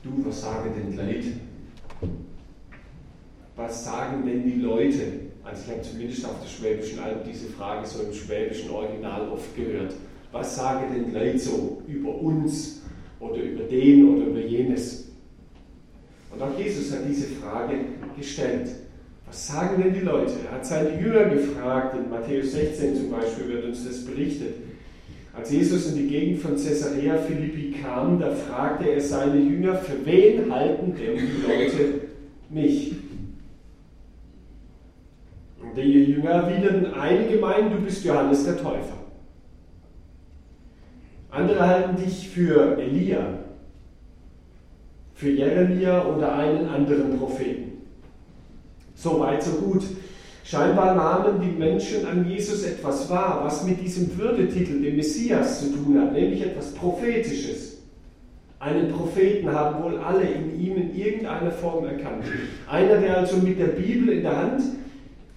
Du, 0.03 0.11
was 0.27 0.43
sagen 0.43 0.73
denn 0.77 0.97
Leute? 0.97 1.33
Was 3.57 3.85
sagen 3.85 4.27
denn 4.27 4.45
die 4.45 4.61
Leute? 4.61 5.21
Also 5.45 5.63
ich 5.65 5.71
habe 5.71 5.83
zumindest 5.83 6.25
auf 6.25 6.41
der 6.41 6.49
Schwäbischen 6.49 6.99
Alb 6.99 7.25
diese 7.25 7.47
Frage 7.47 7.87
so 7.87 8.03
im 8.03 8.13
schwäbischen 8.13 8.71
Original 8.71 9.29
oft 9.29 9.55
gehört. 9.55 9.95
Was 10.33 10.57
sagen 10.57 10.93
denn 10.93 11.15
Leute 11.15 11.39
so 11.39 11.83
über 11.87 12.15
uns 12.15 12.82
oder 13.23 13.43
über 13.43 13.65
den 13.65 14.09
oder 14.09 14.27
über 14.27 14.41
jenes? 14.41 15.09
Und 16.31 16.43
auch 16.43 16.59
Jesus 16.59 16.93
hat 16.93 17.03
diese 17.09 17.29
Frage 17.29 17.75
gestellt. 18.17 18.69
Was 19.27 19.47
sagen 19.49 19.83
denn 19.83 19.95
die 19.95 20.01
Leute? 20.01 20.33
Er 20.47 20.57
hat 20.57 20.67
seine 20.67 21.01
Jünger 21.01 21.27
gefragt, 21.27 21.97
in 21.97 22.11
Matthäus 22.11 22.53
16 22.53 22.97
zum 22.97 23.11
Beispiel 23.11 23.49
wird 23.49 23.65
uns 23.65 23.87
das 23.87 24.05
berichtet. 24.05 24.57
Als 25.35 25.51
Jesus 25.51 25.91
in 25.91 25.97
die 25.97 26.09
Gegend 26.09 26.41
von 26.41 26.53
Caesarea 26.53 27.17
Philippi 27.17 27.75
kam, 27.83 28.21
da 28.21 28.31
fragte 28.35 28.91
er 28.91 29.01
seine 29.01 29.41
Jünger, 29.41 29.77
für 29.77 30.05
wen 30.05 30.53
halten 30.53 30.95
denn 30.95 31.17
die 31.17 31.47
Leute 31.47 32.01
mich? 32.51 32.93
Und 35.63 35.77
die 35.77 35.81
Jünger 35.81 36.31
erwiderten, 36.31 36.93
einige 36.93 37.39
meinen, 37.39 37.71
du 37.71 37.79
bist 37.79 38.05
Johannes 38.05 38.45
der 38.45 38.59
Täufer. 38.59 39.02
Andere 41.33 41.67
halten 41.67 41.97
dich 41.97 42.29
für 42.29 42.77
Elia, 42.79 43.39
für 45.15 45.31
Jeremia 45.31 46.05
oder 46.05 46.35
einen 46.35 46.69
anderen 46.69 47.19
Propheten. 47.19 47.73
So 48.95 49.19
weit, 49.19 49.43
so 49.43 49.53
gut. 49.53 49.83
Scheinbar 50.45 50.95
nahmen 50.95 51.41
die 51.41 51.59
Menschen 51.59 52.05
an 52.05 52.29
Jesus 52.29 52.65
etwas 52.65 53.09
wahr, 53.09 53.41
was 53.45 53.65
mit 53.65 53.81
diesem 53.81 54.17
Würdetitel, 54.19 54.83
dem 54.83 54.97
Messias, 54.97 55.61
zu 55.61 55.73
tun 55.73 55.99
hat, 55.99 56.13
nämlich 56.13 56.43
etwas 56.43 56.75
Prophetisches. 56.75 57.79
Einen 58.61 58.93
Propheten 58.93 59.51
haben 59.51 59.83
wohl 59.83 59.99
alle 59.99 60.25
in 60.25 60.61
ihm 60.61 60.77
in 60.77 60.95
irgendeiner 60.95 61.51
Form 61.51 61.87
erkannt. 61.87 62.25
Einer, 62.71 62.99
der 62.99 63.19
also 63.19 63.39
mit 63.39 63.59
der 63.59 63.69
Bibel 63.69 64.11
in 64.11 64.23
der 64.23 64.37
Hand 64.37 64.63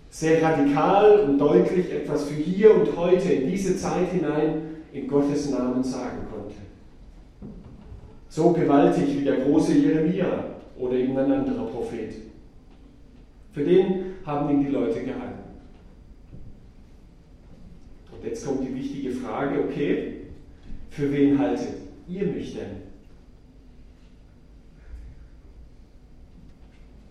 sehr 0.10 0.44
radikal 0.44 1.22
und 1.22 1.40
deutlich 1.40 1.92
etwas 1.92 2.26
für 2.26 2.36
hier 2.36 2.76
und 2.76 2.98
heute, 2.98 3.32
in 3.32 3.50
diese 3.50 3.78
Zeit 3.78 4.12
hinein, 4.12 4.75
in 4.96 5.10
Gottes 5.10 5.50
Namen 5.50 5.84
sagen 5.84 6.26
konnte. 6.32 6.56
So 8.30 8.54
gewaltig 8.54 9.18
wie 9.18 9.26
der 9.26 9.42
große 9.42 9.74
Jeremia 9.74 10.56
oder 10.78 10.94
eben 10.94 11.18
ein 11.18 11.32
anderer 11.32 11.66
Prophet. 11.66 12.14
Für 13.52 13.64
den 13.64 14.16
haben 14.26 14.50
ihn 14.50 14.66
die 14.66 14.72
Leute 14.72 15.04
gehalten. 15.04 15.44
Und 18.12 18.26
jetzt 18.26 18.46
kommt 18.46 18.66
die 18.66 18.74
wichtige 18.74 19.12
Frage, 19.12 19.66
okay, 19.66 20.22
für 20.90 21.12
wen 21.12 21.38
haltet 21.38 21.76
ihr 22.08 22.28
mich 22.28 22.56
denn? 22.56 22.86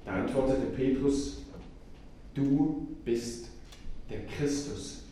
Da 0.07 0.13
antwortete 0.13 0.67
Petrus, 0.75 1.43
du 2.33 2.87
bist 3.05 3.51
der 4.11 4.25
Christus. 4.27 5.04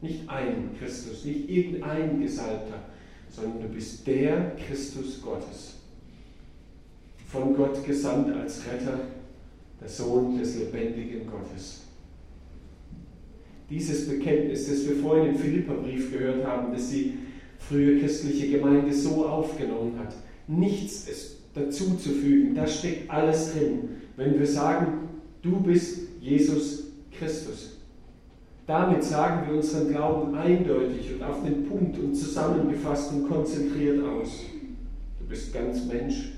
Nicht 0.00 0.28
ein 0.28 0.70
Christus, 0.78 1.24
nicht 1.24 1.50
irgendein 1.50 2.20
Gesalbter, 2.20 2.84
sondern 3.30 3.62
du 3.62 3.68
bist 3.68 4.06
der 4.06 4.56
Christus 4.56 5.20
Gottes. 5.20 5.74
Von 7.26 7.54
Gott 7.54 7.84
gesandt 7.84 8.34
als 8.34 8.62
Retter 8.66 9.00
der 9.80 9.88
Sohn 9.88 10.38
des 10.38 10.56
lebendigen 10.56 11.26
Gottes. 11.26 11.82
Dieses 13.68 14.08
Bekenntnis, 14.08 14.66
das 14.66 14.88
wir 14.88 14.96
vorhin 14.96 15.34
im 15.34 15.38
Philipperbrief 15.38 16.12
gehört 16.12 16.46
haben, 16.46 16.72
das 16.72 16.90
die 16.90 17.14
frühe 17.58 18.00
christliche 18.00 18.48
Gemeinde 18.48 18.94
so 18.94 19.26
aufgenommen 19.26 19.98
hat, 19.98 20.14
nichts 20.46 21.08
ist 21.08 21.36
dazuzufügen, 21.54 22.54
da 22.54 22.66
steckt 22.66 23.10
alles 23.10 23.52
drin. 23.52 23.90
Wenn 24.16 24.38
wir 24.38 24.46
sagen, 24.46 25.08
du 25.42 25.60
bist 25.60 26.08
Jesus 26.20 26.84
Christus. 27.18 27.77
Damit 28.68 29.02
sagen 29.02 29.48
wir 29.48 29.56
unseren 29.56 29.88
Glauben 29.88 30.34
eindeutig 30.34 31.14
und 31.14 31.22
auf 31.22 31.42
den 31.42 31.66
Punkt 31.66 31.98
und 31.98 32.14
zusammengefasst 32.14 33.14
und 33.14 33.26
konzentriert 33.26 34.04
aus. 34.04 34.42
Du 35.18 35.24
bist 35.24 35.54
ganz 35.54 35.86
Mensch 35.86 36.34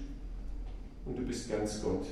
und 1.05 1.19
du 1.19 1.23
bist 1.23 1.51
ganz 1.51 1.83
Gott. 1.83 2.07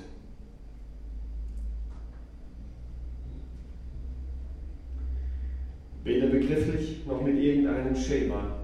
Weder 6.02 6.26
begrifflich 6.26 7.06
noch 7.06 7.22
mit 7.22 7.38
irgendeinem 7.38 7.94
Schema, 7.94 8.56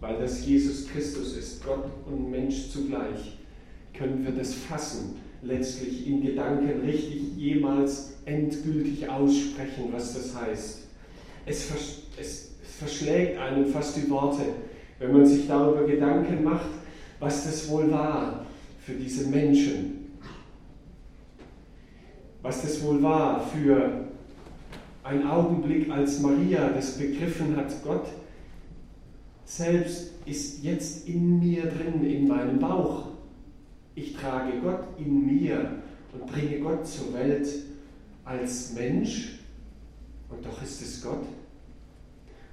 weil 0.00 0.18
das 0.18 0.46
Jesus 0.46 0.88
Christus 0.88 1.36
ist, 1.36 1.62
Gott 1.62 1.90
und 2.06 2.30
Mensch 2.30 2.70
zugleich, 2.70 3.36
können 3.92 4.24
wir 4.24 4.32
das 4.32 4.54
fassen, 4.54 5.16
letztlich 5.44 6.06
in 6.06 6.22
Gedanken 6.22 6.80
richtig 6.80 7.36
jemals 7.36 8.14
endgültig 8.24 9.08
aussprechen, 9.08 9.92
was 9.92 10.14
das 10.14 10.34
heißt. 10.34 10.78
Es, 11.46 11.64
vers 11.64 12.02
es 12.18 12.50
verschlägt 12.78 13.38
einem 13.38 13.66
fast 13.66 13.96
die 13.96 14.08
Worte, 14.10 14.42
wenn 14.98 15.12
man 15.12 15.26
sich 15.26 15.46
darüber 15.46 15.86
Gedanken 15.86 16.42
macht, 16.42 16.70
was 17.20 17.44
das 17.44 17.68
wohl 17.68 17.90
war 17.90 18.46
für 18.80 18.94
diese 18.94 19.28
Menschen. 19.28 20.06
Was 22.42 22.62
das 22.62 22.82
wohl 22.82 23.02
war 23.02 23.46
für 23.46 24.04
ein 25.02 25.26
Augenblick, 25.26 25.90
als 25.90 26.20
Maria 26.20 26.68
das 26.68 26.98
begriffen 26.98 27.56
hat, 27.56 27.72
Gott 27.84 28.06
selbst 29.44 30.12
ist 30.26 30.62
jetzt 30.62 31.06
in 31.08 31.38
mir 31.38 31.66
drin, 31.66 32.04
in 32.04 32.26
meinem 32.26 32.58
Bauch. 32.58 33.03
Ich 33.94 34.16
trage 34.16 34.52
Gott 34.62 34.80
in 34.98 35.26
mir 35.26 35.70
und 36.12 36.26
bringe 36.26 36.58
Gott 36.58 36.86
zur 36.86 37.14
Welt 37.14 37.46
als 38.24 38.74
Mensch. 38.74 39.38
Und 40.30 40.44
doch 40.44 40.62
ist 40.62 40.82
es 40.82 41.02
Gott. 41.02 41.24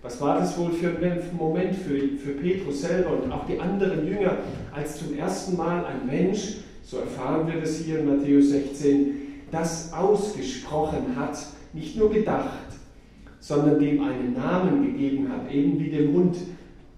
Was 0.03 0.19
war 0.19 0.39
das 0.39 0.57
wohl 0.57 0.71
für 0.71 0.89
ein 0.89 1.21
Moment 1.37 1.75
für, 1.75 1.97
für 2.17 2.31
Petrus 2.31 2.81
selber 2.81 3.21
und 3.21 3.31
auch 3.31 3.45
die 3.45 3.59
anderen 3.59 4.05
Jünger, 4.05 4.37
als 4.71 4.97
zum 4.97 5.15
ersten 5.15 5.55
Mal 5.57 5.85
ein 5.85 6.07
Mensch, 6.07 6.57
so 6.83 6.97
erfahren 6.97 7.47
wir 7.47 7.61
das 7.61 7.77
hier 7.77 7.99
in 7.99 8.07
Matthäus 8.07 8.49
16, 8.49 9.15
das 9.51 9.93
ausgesprochen 9.93 11.15
hat, 11.15 11.37
nicht 11.73 11.97
nur 11.97 12.11
gedacht, 12.11 12.67
sondern 13.39 13.79
dem 13.79 14.01
einen 14.01 14.33
Namen 14.33 14.85
gegeben 14.85 15.29
hat, 15.31 15.51
eben 15.51 15.79
wie 15.79 15.89
dem 15.89 16.13
Hund, 16.13 16.35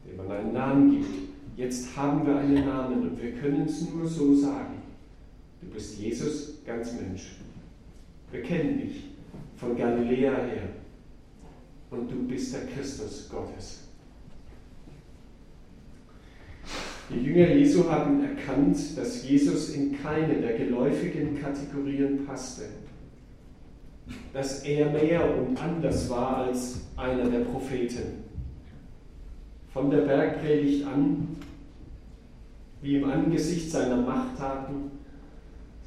dem 0.07 0.17
man 0.17 0.31
einen 0.31 0.53
Namen 0.53 0.91
gibt. 0.91 1.32
Jetzt 1.55 1.95
haben 1.95 2.25
wir 2.25 2.37
einen 2.37 2.65
Namen 2.65 3.09
und 3.09 3.21
wir 3.21 3.33
können 3.33 3.65
es 3.65 3.87
nur 3.89 4.07
so 4.07 4.35
sagen. 4.35 4.81
Du 5.61 5.67
bist 5.69 5.97
Jesus, 5.97 6.63
ganz 6.65 6.93
Mensch. 6.93 7.35
Wir 8.31 8.41
kennen 8.41 8.79
dich 8.79 9.11
von 9.57 9.77
Galiläa 9.77 10.35
her 10.35 10.69
und 11.91 12.11
du 12.11 12.27
bist 12.27 12.53
der 12.53 12.65
Christus 12.65 13.29
Gottes. 13.29 13.81
Die 17.09 17.21
Jünger 17.21 17.53
Jesu 17.53 17.89
haben 17.89 18.23
erkannt, 18.23 18.77
dass 18.97 19.27
Jesus 19.27 19.75
in 19.75 20.01
keine 20.01 20.41
der 20.41 20.57
geläufigen 20.57 21.39
Kategorien 21.39 22.25
passte 22.25 22.63
dass 24.33 24.63
er 24.63 24.89
mehr 24.91 25.37
und 25.37 25.57
anders 25.61 26.09
war 26.09 26.37
als 26.37 26.81
einer 26.97 27.29
der 27.29 27.39
Propheten. 27.39 28.22
Von 29.73 29.89
der 29.89 30.01
Bergpredigt 30.01 30.85
an, 30.85 31.35
wie 32.83 32.97
im 32.97 33.09
Angesicht 33.09 33.71
seiner 33.71 33.95
Machttaten, 33.95 34.91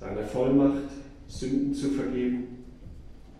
seiner 0.00 0.24
Vollmacht, 0.24 0.90
Sünden 1.28 1.72
zu 1.72 1.90
vergeben, 1.90 2.64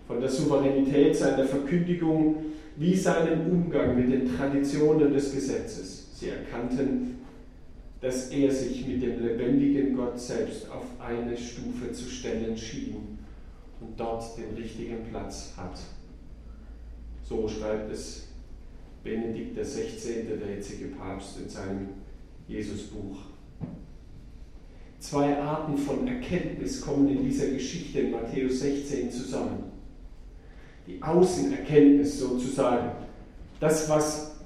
von 0.06 0.20
der 0.20 0.28
Souveränität 0.28 1.16
seiner 1.16 1.44
Verkündigung, 1.44 2.36
wie 2.76 2.94
seinem 2.94 3.50
Umgang 3.50 3.96
mit 3.96 4.12
den 4.12 4.36
Traditionen 4.36 5.12
des 5.12 5.34
Gesetzes. 5.34 6.10
Sie 6.14 6.28
erkannten, 6.28 7.18
dass 8.00 8.28
er 8.28 8.52
sich 8.52 8.86
mit 8.86 9.02
dem 9.02 9.20
lebendigen 9.24 9.96
Gott 9.96 10.20
selbst 10.20 10.70
auf 10.70 10.84
eine 11.00 11.36
Stufe 11.36 11.90
zu 11.92 12.04
stellen 12.04 12.56
schien 12.56 13.18
und 13.80 13.98
dort 13.98 14.38
den 14.38 14.54
richtigen 14.54 14.98
Platz 15.10 15.54
hat. 15.56 15.78
So 17.24 17.48
schreibt 17.48 17.92
es 17.92 18.28
Benedikt 19.06 19.56
XVI., 19.56 20.24
der 20.40 20.56
jetzige 20.56 20.86
Papst, 20.88 21.38
in 21.40 21.48
seinem 21.48 21.88
Jesusbuch. 22.48 23.18
Zwei 24.98 25.38
Arten 25.38 25.78
von 25.78 26.08
Erkenntnis 26.08 26.80
kommen 26.80 27.08
in 27.08 27.22
dieser 27.22 27.46
Geschichte 27.46 28.00
in 28.00 28.10
Matthäus 28.10 28.60
16 28.60 29.12
zusammen. 29.12 29.70
Die 30.88 31.00
Außenerkenntnis 31.00 32.18
sozusagen, 32.18 32.90
das, 33.60 33.88
was 33.88 34.40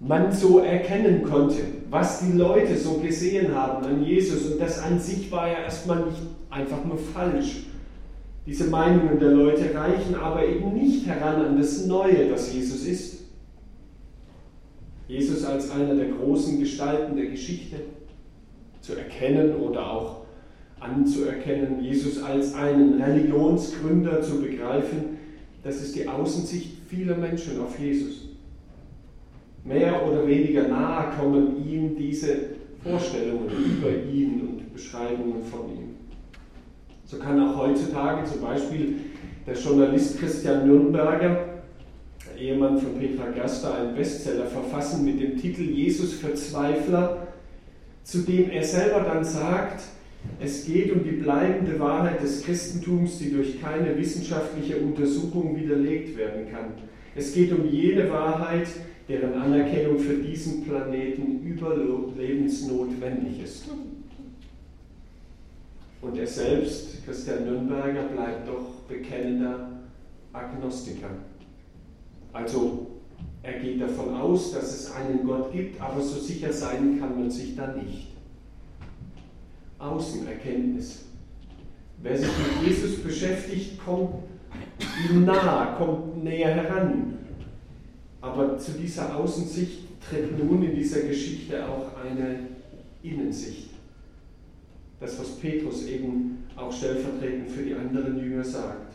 man 0.00 0.32
so 0.32 0.58
erkennen 0.58 1.22
konnte, 1.22 1.62
was 1.88 2.20
die 2.20 2.32
Leute 2.32 2.76
so 2.76 2.94
gesehen 2.94 3.54
haben 3.54 3.84
an 3.84 4.04
Jesus. 4.04 4.50
Und 4.50 4.60
das 4.60 4.82
an 4.82 4.98
sich 4.98 5.30
war 5.30 5.48
ja 5.48 5.60
erstmal 5.60 6.04
nicht 6.06 6.20
einfach 6.50 6.84
nur 6.84 6.98
falsch. 6.98 7.66
Diese 8.44 8.64
Meinungen 8.64 9.18
der 9.18 9.30
Leute 9.30 9.74
reichen 9.74 10.16
aber 10.16 10.44
eben 10.44 10.72
nicht 10.74 11.06
heran 11.06 11.44
an 11.44 11.58
das 11.58 11.86
Neue, 11.86 12.28
das 12.28 12.52
Jesus 12.52 12.84
ist. 12.84 13.25
Jesus 15.08 15.44
als 15.44 15.70
einer 15.70 15.94
der 15.94 16.08
großen 16.08 16.58
Gestalten 16.58 17.16
der 17.16 17.26
Geschichte 17.26 17.76
zu 18.80 18.94
erkennen 18.94 19.56
oder 19.56 19.90
auch 19.90 20.26
anzuerkennen, 20.80 21.82
Jesus 21.82 22.22
als 22.22 22.54
einen 22.54 23.00
Religionsgründer 23.00 24.20
zu 24.20 24.40
begreifen, 24.40 25.18
das 25.62 25.82
ist 25.82 25.96
die 25.96 26.08
Außensicht 26.08 26.78
vieler 26.88 27.16
Menschen 27.16 27.60
auf 27.60 27.78
Jesus. 27.78 28.28
Mehr 29.64 30.06
oder 30.06 30.26
weniger 30.26 30.68
nahe 30.68 31.16
kommen 31.16 31.66
ihm 31.68 31.96
diese 31.96 32.36
Vorstellungen 32.82 33.48
über 33.48 33.90
ihn 33.90 34.40
und 34.42 34.72
Beschreibungen 34.72 35.42
von 35.42 35.68
ihm. 35.70 35.96
So 37.04 37.18
kann 37.18 37.40
auch 37.40 37.56
heutzutage 37.56 38.24
zum 38.24 38.42
Beispiel 38.42 38.96
der 39.46 39.54
Journalist 39.54 40.18
Christian 40.18 40.66
Nürnberger, 40.66 41.55
Ehemann 42.38 42.78
von 42.78 42.98
Petra 42.98 43.30
Gerster, 43.30 43.74
einen 43.74 43.94
Bestseller 43.94 44.46
verfassen 44.46 45.04
mit 45.04 45.20
dem 45.20 45.36
Titel 45.36 45.62
Jesus 45.62 46.14
Verzweifler, 46.14 47.26
zu 48.04 48.18
dem 48.18 48.50
er 48.50 48.64
selber 48.64 49.00
dann 49.00 49.24
sagt, 49.24 49.82
es 50.40 50.64
geht 50.64 50.92
um 50.92 51.04
die 51.04 51.12
bleibende 51.12 51.78
Wahrheit 51.78 52.22
des 52.22 52.42
Christentums, 52.42 53.18
die 53.18 53.30
durch 53.32 53.60
keine 53.60 53.96
wissenschaftliche 53.96 54.78
Untersuchung 54.78 55.56
widerlegt 55.56 56.16
werden 56.16 56.50
kann. 56.50 56.72
Es 57.14 57.32
geht 57.32 57.52
um 57.52 57.68
jene 57.68 58.10
Wahrheit, 58.10 58.68
deren 59.08 59.34
Anerkennung 59.34 59.98
für 59.98 60.14
diesen 60.14 60.64
Planeten 60.64 61.42
überlebensnotwendig 61.46 63.42
ist. 63.42 63.66
Und 66.02 66.18
er 66.18 66.26
selbst, 66.26 67.04
Christian 67.04 67.44
Nürnberger, 67.44 68.02
bleibt 68.04 68.48
doch 68.48 68.82
bekennender 68.88 69.80
Agnostiker. 70.32 71.10
Also 72.36 72.86
er 73.42 73.54
geht 73.60 73.80
davon 73.80 74.14
aus, 74.14 74.52
dass 74.52 74.74
es 74.74 74.92
einen 74.92 75.26
Gott 75.26 75.52
gibt, 75.52 75.80
aber 75.80 76.02
so 76.02 76.20
sicher 76.20 76.52
sein 76.52 76.98
kann 77.00 77.18
man 77.18 77.30
sich 77.30 77.56
da 77.56 77.72
nicht. 77.72 78.08
Außenerkenntnis. 79.78 81.04
Wer 82.02 82.18
sich 82.18 82.28
mit 82.28 82.68
Jesus 82.68 83.02
beschäftigt, 83.02 83.82
kommt 83.82 84.16
ihm 85.08 85.24
nahe, 85.24 85.76
kommt 85.78 86.22
näher 86.24 86.54
heran. 86.54 87.14
Aber 88.20 88.58
zu 88.58 88.72
dieser 88.72 89.16
Außensicht 89.16 89.84
tritt 90.06 90.38
nun 90.38 90.62
in 90.62 90.74
dieser 90.74 91.00
Geschichte 91.00 91.66
auch 91.66 91.86
eine 92.04 92.40
Innensicht. 93.02 93.70
Das, 95.00 95.18
was 95.18 95.36
Petrus 95.36 95.86
eben 95.86 96.44
auch 96.54 96.72
stellvertretend 96.72 97.50
für 97.50 97.62
die 97.62 97.74
anderen 97.74 98.18
Jünger 98.18 98.44
sagt. 98.44 98.92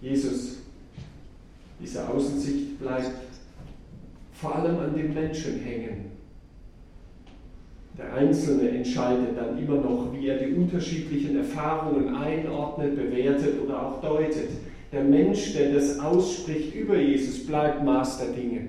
Jesus, 0.00 0.61
diese 1.82 2.08
Außensicht 2.08 2.78
bleibt 2.78 3.10
vor 4.34 4.56
allem 4.56 4.78
an 4.78 4.94
dem 4.94 5.12
Menschen 5.12 5.60
hängen. 5.60 6.12
Der 7.98 8.14
Einzelne 8.14 8.70
entscheidet 8.70 9.36
dann 9.36 9.58
immer 9.58 9.76
noch, 9.76 10.12
wie 10.12 10.28
er 10.28 10.38
die 10.38 10.54
unterschiedlichen 10.54 11.36
Erfahrungen 11.36 12.14
einordnet, 12.14 12.96
bewertet 12.96 13.62
oder 13.62 13.86
auch 13.86 14.00
deutet. 14.00 14.48
Der 14.92 15.04
Mensch, 15.04 15.52
der 15.52 15.74
das 15.74 15.98
ausspricht 15.98 16.74
über 16.74 16.96
Jesus, 16.96 17.46
bleibt 17.46 17.84
Maß 17.84 18.18
der 18.18 18.28
Dinge. 18.28 18.68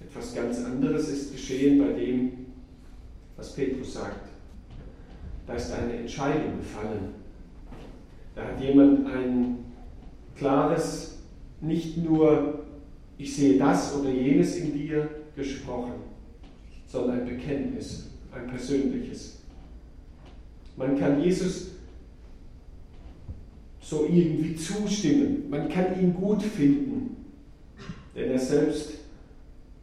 Etwas 0.00 0.34
ganz 0.34 0.64
anderes 0.64 1.08
ist 1.08 1.32
geschehen 1.32 1.78
bei 1.78 1.92
dem, 1.92 2.32
was 3.36 3.54
Petrus 3.54 3.94
sagt. 3.94 4.28
Da 5.46 5.54
ist 5.54 5.72
eine 5.72 5.94
Entscheidung 5.94 6.58
gefallen. 6.58 7.14
Da 8.34 8.42
hat 8.42 8.60
jemand 8.60 9.06
ein 9.06 9.58
klares, 10.36 11.15
nicht 11.60 11.96
nur 11.96 12.66
ich 13.18 13.34
sehe 13.34 13.58
das 13.58 13.96
oder 13.96 14.10
jenes 14.10 14.56
in 14.56 14.74
dir 14.74 15.08
gesprochen, 15.34 15.94
sondern 16.86 17.20
ein 17.20 17.26
Bekenntnis, 17.26 18.10
ein 18.32 18.46
persönliches. 18.46 19.38
Man 20.76 20.98
kann 20.98 21.22
Jesus 21.22 21.70
so 23.80 24.04
irgendwie 24.04 24.54
zustimmen, 24.56 25.48
man 25.48 25.68
kann 25.68 25.98
ihn 25.98 26.12
gut 26.12 26.42
finden, 26.42 27.16
denn 28.14 28.32
er 28.32 28.38
selbst 28.38 28.92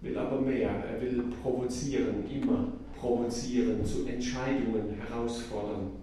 will 0.02 0.18
aber 0.18 0.42
mehr, 0.42 0.70
er 0.70 1.02
will 1.02 1.24
provozieren, 1.42 2.30
immer 2.30 2.74
provozieren, 3.00 3.84
zu 3.86 4.06
Entscheidungen 4.06 4.94
herausfordern. 5.00 6.03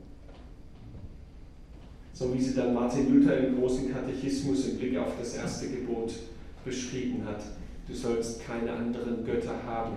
So 2.21 2.35
wie 2.35 2.43
sie 2.43 2.55
dann 2.55 2.75
Martin 2.75 3.15
Luther 3.15 3.39
im 3.39 3.59
großen 3.59 3.91
Katechismus 3.91 4.69
im 4.69 4.77
Blick 4.77 4.99
auf 4.99 5.13
das 5.19 5.37
erste 5.37 5.69
Gebot 5.69 6.13
beschrieben 6.67 7.25
hat. 7.25 7.41
Du 7.89 7.95
sollst 7.95 8.45
keine 8.45 8.71
anderen 8.73 9.25
Götter 9.25 9.55
haben. 9.67 9.95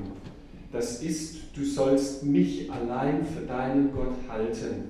Das 0.71 1.03
ist, 1.03 1.35
du 1.53 1.65
sollst 1.65 2.23
mich 2.23 2.71
allein 2.71 3.25
für 3.25 3.45
deinen 3.45 3.91
Gott 3.91 4.15
halten. 4.29 4.85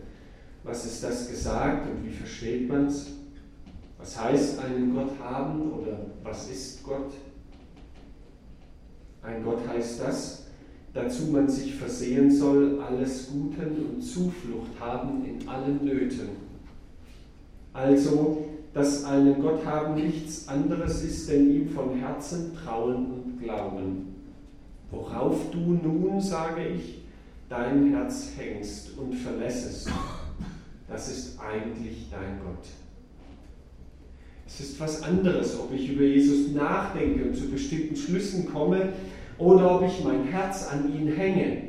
Was 0.64 0.86
ist 0.86 1.04
das 1.04 1.28
gesagt 1.28 1.90
und 1.90 2.06
wie 2.06 2.14
versteht 2.14 2.70
man 2.70 2.86
es? 2.86 3.08
Was 3.98 4.24
heißt 4.24 4.60
einen 4.60 4.94
Gott 4.94 5.14
haben 5.20 5.72
oder 5.72 6.06
was 6.22 6.52
ist 6.52 6.84
Gott? 6.84 7.14
Ein 9.24 9.44
Gott 9.44 9.68
heißt 9.68 10.02
das, 10.02 10.44
dazu 10.94 11.24
man 11.32 11.50
sich 11.50 11.74
versehen 11.74 12.30
soll, 12.30 12.80
alles 12.80 13.30
Guten 13.32 13.86
und 13.86 14.04
Zuflucht 14.04 14.80
haben 14.80 15.26
in 15.26 15.50
allen 15.50 15.84
Nöten. 15.84 16.43
Also, 17.74 18.46
dass 18.74 19.04
einen 19.04 19.42
Gott 19.42 19.66
haben 19.66 19.96
nichts 19.96 20.48
anderes 20.48 21.04
ist, 21.04 21.30
denn 21.30 21.54
ihm 21.54 21.70
von 21.70 21.98
Herzen 21.98 22.56
trauen 22.56 23.08
und 23.12 23.42
glauben. 23.42 24.16
Worauf 24.92 25.52
du 25.52 25.60
nun, 25.60 26.22
sage 26.22 26.68
ich, 26.76 27.02
dein 27.50 27.92
Herz 27.94 28.32
hängst 28.38 28.98
und 28.98 29.16
verlässest, 29.16 29.90
das 30.88 31.10
ist 31.10 31.40
eigentlich 31.40 32.08
dein 32.12 32.40
Gott. 32.44 32.66
Es 34.48 34.60
ist 34.60 34.80
was 34.80 35.02
anderes, 35.02 35.60
ob 35.60 35.74
ich 35.74 35.90
über 35.90 36.04
Jesus 36.04 36.52
nachdenke 36.52 37.26
und 37.26 37.36
zu 37.36 37.50
bestimmten 37.50 37.96
Schlüssen 37.96 38.46
komme 38.46 38.90
oder 39.40 39.80
ob 39.80 39.88
ich 39.88 40.04
mein 40.04 40.26
Herz 40.26 40.68
an 40.68 40.94
ihn 40.94 41.12
hänge. 41.12 41.64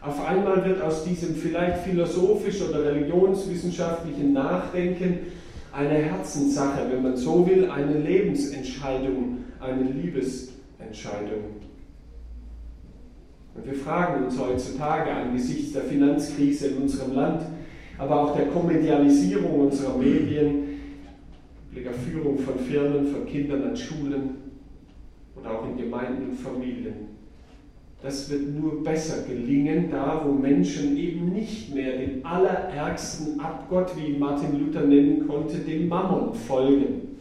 Auf 0.00 0.24
einmal 0.26 0.64
wird 0.64 0.82
aus 0.82 1.04
diesem 1.04 1.34
vielleicht 1.36 1.84
philosophisch 1.84 2.60
oder 2.60 2.84
religionswissenschaftlichen 2.84 4.32
Nachdenken 4.32 5.18
eine 5.74 5.94
Herzenssache, 5.94 6.88
wenn 6.90 7.02
man 7.02 7.16
so 7.16 7.46
will, 7.46 7.68
eine 7.70 7.98
Lebensentscheidung, 7.98 9.38
eine 9.60 9.82
Liebesentscheidung. 9.82 11.56
Und 13.54 13.66
wir 13.66 13.74
fragen 13.74 14.24
uns 14.24 14.38
heutzutage 14.38 15.10
angesichts 15.10 15.72
der 15.72 15.82
Finanzkrise 15.82 16.68
in 16.68 16.82
unserem 16.82 17.14
Land, 17.14 17.42
aber 17.98 18.20
auch 18.20 18.36
der 18.36 18.46
Kommerzialisierung 18.46 19.60
unserer 19.60 19.96
Medien, 19.96 20.80
der 21.74 21.92
Führung 21.92 22.38
von 22.38 22.58
Firmen, 22.58 23.06
von 23.08 23.26
Kindern 23.26 23.64
an 23.64 23.76
Schulen 23.76 24.36
oder 25.36 25.58
auch 25.58 25.68
in 25.68 25.76
Gemeinden 25.76 26.30
und 26.30 26.36
Familien. 26.36 27.03
Das 28.04 28.28
wird 28.28 28.54
nur 28.54 28.84
besser 28.84 29.22
gelingen, 29.26 29.90
da 29.90 30.22
wo 30.26 30.32
Menschen 30.32 30.94
eben 30.98 31.32
nicht 31.32 31.74
mehr 31.74 31.96
dem 31.96 32.20
allerärgsten 32.22 33.40
Abgott, 33.40 33.92
wie 33.96 34.18
Martin 34.18 34.60
Luther 34.60 34.82
nennen 34.82 35.26
konnte, 35.26 35.56
dem 35.56 35.88
Mammon 35.88 36.34
folgen. 36.34 37.16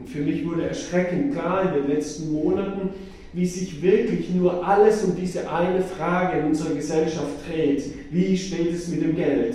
Und 0.00 0.08
für 0.08 0.22
mich 0.22 0.44
wurde 0.44 0.66
erschreckend 0.66 1.32
klar 1.32 1.62
in 1.62 1.80
den 1.80 1.94
letzten 1.94 2.32
Monaten, 2.32 2.88
wie 3.34 3.46
sich 3.46 3.80
wirklich 3.80 4.34
nur 4.34 4.66
alles 4.66 5.04
um 5.04 5.14
diese 5.14 5.48
eine 5.48 5.80
Frage 5.80 6.40
in 6.40 6.46
unserer 6.46 6.74
Gesellschaft 6.74 7.48
dreht. 7.48 7.84
Wie 8.10 8.36
steht 8.36 8.74
es 8.74 8.88
mit 8.88 9.00
dem 9.00 9.14
Geld? 9.14 9.54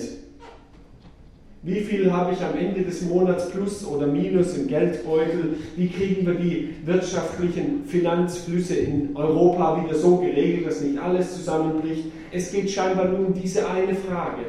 Wie 1.63 1.81
viel 1.81 2.11
habe 2.11 2.33
ich 2.33 2.41
am 2.41 2.57
Ende 2.57 2.81
des 2.81 3.03
Monats 3.03 3.51
plus 3.51 3.85
oder 3.85 4.07
minus 4.07 4.57
im 4.57 4.67
Geldbeutel? 4.67 5.57
Wie 5.75 5.89
kriegen 5.89 6.25
wir 6.25 6.33
die 6.33 6.75
wirtschaftlichen 6.85 7.85
Finanzflüsse 7.85 8.75
in 8.77 9.15
Europa 9.15 9.83
wieder 9.83 9.93
so 9.93 10.17
geregelt, 10.17 10.65
dass 10.65 10.81
nicht 10.81 10.97
alles 10.97 11.35
zusammenbricht? 11.35 12.05
Es 12.31 12.51
geht 12.51 12.71
scheinbar 12.71 13.09
nur 13.09 13.27
um 13.27 13.33
diese 13.35 13.69
eine 13.69 13.93
Frage. 13.93 14.45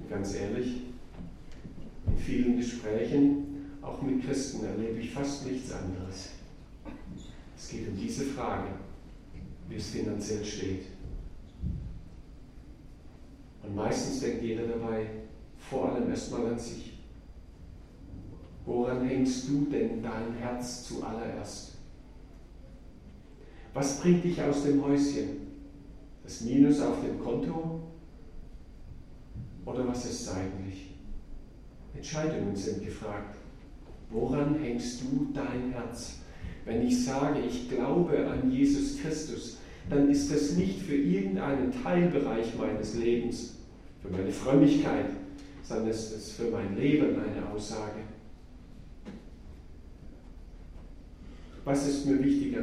Und 0.00 0.10
ganz 0.10 0.34
ehrlich, 0.34 0.82
in 2.06 2.18
vielen 2.18 2.58
Gesprächen, 2.58 3.70
auch 3.80 4.02
mit 4.02 4.26
Christen, 4.26 4.66
erlebe 4.66 5.00
ich 5.00 5.10
fast 5.10 5.50
nichts 5.50 5.72
anderes. 5.72 6.32
Es 7.56 7.70
geht 7.70 7.88
um 7.88 7.96
diese 7.96 8.24
Frage, 8.24 8.68
wie 9.70 9.76
es 9.76 9.88
finanziell 9.88 10.44
steht. 10.44 10.97
Und 13.68 13.76
meistens 13.76 14.20
denkt 14.20 14.42
jeder 14.42 14.66
dabei 14.66 15.06
vor 15.58 15.92
allem 15.92 16.08
erstmal 16.08 16.46
an 16.46 16.58
sich. 16.58 16.94
Woran 18.64 19.06
hängst 19.06 19.48
du 19.48 19.66
denn 19.70 20.02
dein 20.02 20.34
Herz 20.38 20.84
zuallererst? 20.84 21.74
Was 23.74 24.00
bringt 24.00 24.24
dich 24.24 24.40
aus 24.40 24.64
dem 24.64 24.82
Häuschen? 24.82 25.48
Das 26.24 26.40
Minus 26.40 26.80
auf 26.80 27.02
dem 27.02 27.22
Konto? 27.22 27.80
Oder 29.66 29.86
was 29.86 30.06
ist 30.06 30.28
eigentlich? 30.30 30.94
Entscheidungen 31.94 32.56
sind 32.56 32.82
gefragt. 32.82 33.36
Woran 34.10 34.58
hängst 34.60 35.02
du 35.02 35.28
dein 35.34 35.72
Herz? 35.72 36.20
Wenn 36.64 36.86
ich 36.86 37.04
sage, 37.04 37.40
ich 37.40 37.68
glaube 37.68 38.30
an 38.30 38.50
Jesus 38.50 38.98
Christus, 38.98 39.58
dann 39.90 40.10
ist 40.10 40.32
das 40.32 40.52
nicht 40.52 40.80
für 40.80 40.96
irgendeinen 40.96 41.72
Teilbereich 41.82 42.56
meines 42.58 42.94
Lebens, 42.94 43.57
für 44.02 44.08
meine 44.10 44.30
Frömmigkeit, 44.30 45.06
sondern 45.62 45.88
es 45.88 46.12
ist 46.12 46.32
für 46.32 46.50
mein 46.50 46.76
Leben 46.76 47.16
eine 47.16 47.50
Aussage. 47.50 48.00
Was 51.64 51.86
ist 51.86 52.06
mir 52.06 52.22
wichtiger? 52.22 52.62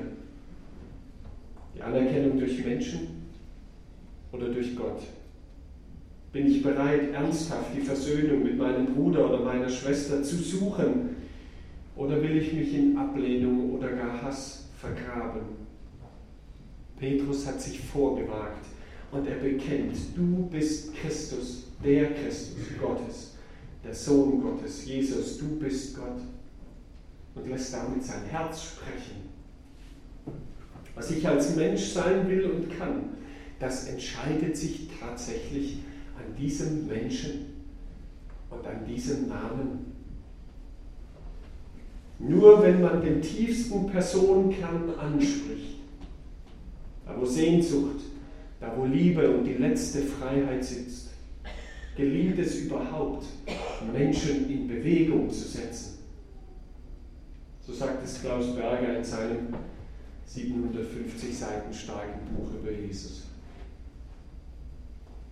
Die 1.75 1.81
Anerkennung 1.81 2.39
durch 2.39 2.63
Menschen 2.65 3.29
oder 4.31 4.49
durch 4.49 4.75
Gott? 4.75 5.03
Bin 6.31 6.47
ich 6.47 6.63
bereit, 6.63 7.13
ernsthaft 7.13 7.75
die 7.75 7.81
Versöhnung 7.81 8.43
mit 8.43 8.57
meinem 8.57 8.87
Bruder 8.87 9.29
oder 9.29 9.43
meiner 9.43 9.69
Schwester 9.69 10.23
zu 10.23 10.37
suchen? 10.37 11.15
Oder 11.95 12.21
will 12.21 12.37
ich 12.37 12.51
mich 12.51 12.73
in 12.73 12.97
Ablehnung 12.97 13.71
oder 13.73 13.89
gar 13.89 14.21
Hass 14.21 14.67
vergraben? 14.79 15.41
Petrus 16.97 17.45
hat 17.45 17.61
sich 17.61 17.79
vorgewagt 17.79 18.65
und 19.15 19.27
er 19.27 19.37
bekennt, 19.37 19.95
du 20.15 20.47
bist 20.51 20.93
Christus, 20.93 21.67
der 21.83 22.13
Christus 22.13 22.65
Gottes, 22.79 23.35
der 23.83 23.93
Sohn 23.93 24.41
Gottes, 24.41 24.85
Jesus, 24.85 25.37
du 25.37 25.57
bist 25.57 25.95
Gott 25.95 26.19
und 27.33 27.47
lässt 27.47 27.73
damit 27.73 28.03
sein 28.03 28.25
Herz 28.29 28.63
sprechen. 28.63 29.29
Was 30.95 31.11
ich 31.11 31.25
als 31.27 31.55
Mensch 31.55 31.81
sein 31.81 32.27
will 32.29 32.43
und 32.45 32.77
kann, 32.77 33.09
das 33.59 33.87
entscheidet 33.87 34.57
sich 34.57 34.89
tatsächlich 34.99 35.77
an 36.17 36.35
diesem 36.37 36.87
Menschen 36.87 37.45
und 38.49 38.67
an 38.67 38.85
diesem 38.85 39.29
Namen. 39.29 39.93
Nur 42.19 42.61
wenn 42.63 42.81
man 42.81 43.01
den 43.01 43.21
tiefsten 43.21 43.87
Personenkern 43.87 44.93
anspricht, 44.97 45.79
da 47.05 47.15
wo 47.19 47.25
Sehnsucht, 47.25 48.01
da 48.65 48.75
wo 48.77 48.85
Liebe 48.85 49.29
und 49.29 49.43
die 49.43 49.53
letzte 49.53 50.01
Freiheit 50.01 50.63
sitzt, 50.63 51.09
gelingt 51.95 52.39
es 52.39 52.55
überhaupt, 52.61 53.25
Menschen 53.93 54.49
in 54.49 54.67
Bewegung 54.67 55.29
zu 55.29 55.47
setzen. 55.47 55.99
So 57.61 57.73
sagt 57.73 58.03
es 58.03 58.21
Klaus 58.21 58.55
Berger 58.55 58.97
in 58.97 59.03
seinem 59.03 59.47
750 60.25 61.37
Seiten 61.37 61.73
starken 61.73 62.19
Buch 62.35 62.49
über 62.59 62.71
Jesus. 62.71 63.23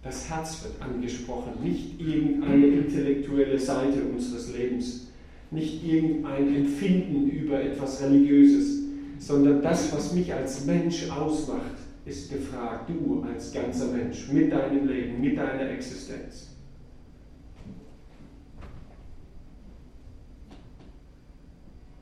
Das 0.04 0.30
Herz 0.30 0.64
wird 0.64 0.82
angesprochen, 0.82 1.54
nicht 1.64 2.00
irgendeine 2.00 2.68
intellektuelle 2.68 3.58
Seite 3.58 4.04
unseres 4.04 4.54
Lebens, 4.54 5.08
nicht 5.50 5.84
irgendein 5.84 6.54
Empfinden 6.56 7.30
über 7.30 7.62
etwas 7.62 8.02
Religiöses, 8.04 8.82
sondern 9.20 9.62
das, 9.62 9.94
was 9.94 10.14
mich 10.14 10.34
als 10.34 10.66
Mensch 10.66 11.10
ausmacht, 11.10 11.83
ist 12.06 12.32
gefragt, 12.32 12.90
du 12.90 13.24
als 13.24 13.54
ganzer 13.54 13.88
Mensch, 13.88 14.30
mit 14.30 14.52
deinem 14.52 14.88
Leben, 14.88 15.22
mit 15.22 15.38
deiner 15.38 15.70
Existenz. 15.70 16.50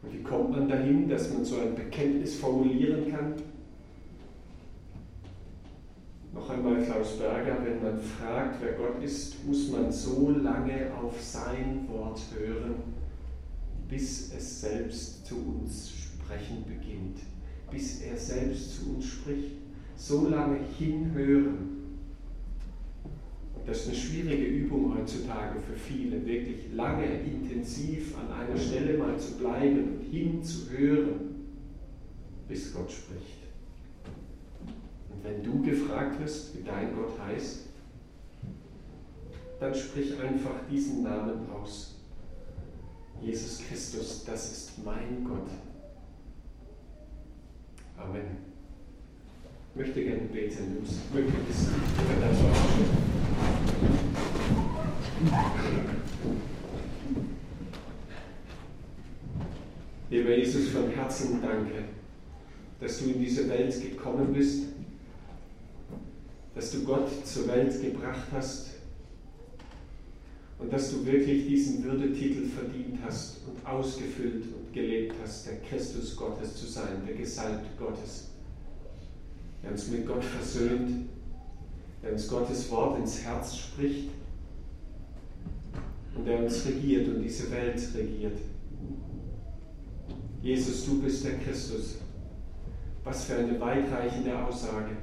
Und 0.02 0.14
wie 0.14 0.24
kommt 0.24 0.52
man 0.52 0.68
dahin, 0.68 1.08
dass 1.08 1.32
man 1.32 1.46
so 1.46 1.60
ein 1.60 1.76
Bekenntnis 1.76 2.36
formulieren 2.36 3.12
kann? 3.12 3.36
Noch 6.34 6.50
einmal 6.50 6.82
Klaus 6.84 7.20
Berger, 7.20 7.58
wenn 7.64 7.84
man 7.84 8.00
fragt, 8.00 8.62
wer 8.62 8.74
Gott 8.74 9.04
ist, 9.04 9.46
muss 9.46 9.70
man 9.70 9.92
so 9.92 10.32
lange 10.32 10.92
auf 10.96 11.22
sein 11.22 11.88
Wort 11.90 12.22
hören, 12.36 12.76
bis 13.88 14.34
es 14.34 14.62
selbst 14.62 15.26
zu 15.28 15.36
uns 15.36 15.92
sprechen 15.92 16.64
beginnt, 16.66 17.20
bis 17.70 18.02
er 18.02 18.18
selbst 18.18 18.78
zu 18.78 18.96
uns 18.96 19.06
spricht. 19.06 19.62
So 20.02 20.28
lange 20.28 20.58
hinhören. 20.80 22.00
Das 23.68 23.82
ist 23.82 23.90
eine 23.90 23.98
schwierige 23.98 24.46
Übung 24.46 24.98
heutzutage 24.98 25.60
für 25.60 25.78
viele, 25.78 26.26
wirklich 26.26 26.74
lange 26.74 27.06
intensiv 27.06 28.18
an 28.18 28.34
einer 28.34 28.58
Stelle 28.58 28.98
mal 28.98 29.16
zu 29.20 29.38
bleiben 29.38 30.00
und 30.00 30.02
hinzuhören, 30.12 31.46
bis 32.50 32.74
Gott 32.74 32.92
spricht. 32.92 33.44
Und 35.12 35.24
wenn 35.24 35.44
du 35.44 35.62
gefragt 35.62 36.20
wirst, 36.20 36.58
wie 36.58 36.64
dein 36.64 36.96
Gott 36.96 37.20
heißt, 37.24 37.68
dann 39.60 39.76
sprich 39.76 40.20
einfach 40.20 40.68
diesen 40.68 41.04
Namen 41.04 41.48
aus. 41.52 42.00
Jesus 43.22 43.60
Christus, 43.60 44.24
das 44.26 44.52
ist 44.52 44.84
mein 44.84 45.24
Gott. 45.24 45.48
Amen. 47.96 48.51
Möchte 49.74 50.04
gerne 50.04 50.24
beten, 50.34 50.76
wenn 50.76 50.84
es 50.84 51.00
möglich 51.14 51.34
ist. 51.50 51.70
Lieber 60.10 60.38
Jesus, 60.38 60.68
von 60.70 60.90
Herzen 60.90 61.42
danke, 61.42 61.86
dass 62.82 63.00
du 63.00 63.12
in 63.12 63.22
diese 63.22 63.48
Welt 63.48 63.82
gekommen 63.82 64.34
bist, 64.34 64.64
dass 66.54 66.72
du 66.72 66.84
Gott 66.84 67.10
zur 67.26 67.48
Welt 67.48 67.82
gebracht 67.82 68.28
hast 68.34 68.72
und 70.60 70.74
dass 70.74 70.92
du 70.92 71.06
wirklich 71.06 71.48
diesen 71.48 71.82
Würdetitel 71.86 72.46
verdient 72.46 73.00
hast 73.06 73.38
und 73.48 73.66
ausgefüllt 73.66 74.44
und 74.54 74.74
gelebt 74.74 75.16
hast, 75.24 75.48
der 75.48 75.62
Christus 75.62 76.14
Gottes 76.18 76.58
zu 76.58 76.66
sein, 76.66 77.04
der 77.08 77.16
Gesalbte 77.16 77.70
Gottes. 77.80 78.31
Der 79.64 79.72
uns 79.72 79.88
mit 79.90 80.08
Gott 80.08 80.24
versöhnt, 80.24 81.10
der 82.02 82.14
uns 82.14 82.28
Gottes 82.28 82.70
Wort 82.72 83.00
ins 83.00 83.24
Herz 83.24 83.58
spricht 83.58 84.10
und 86.16 86.26
der 86.26 86.44
uns 86.44 86.66
regiert 86.66 87.08
und 87.08 87.22
diese 87.22 87.52
Welt 87.52 87.80
regiert. 87.96 88.38
Jesus, 90.42 90.86
du 90.86 91.02
bist 91.02 91.24
der 91.24 91.38
Christus. 91.38 91.98
Was 93.04 93.26
für 93.26 93.36
eine 93.36 93.60
weitreichende 93.60 94.38
Aussage. 94.44 94.98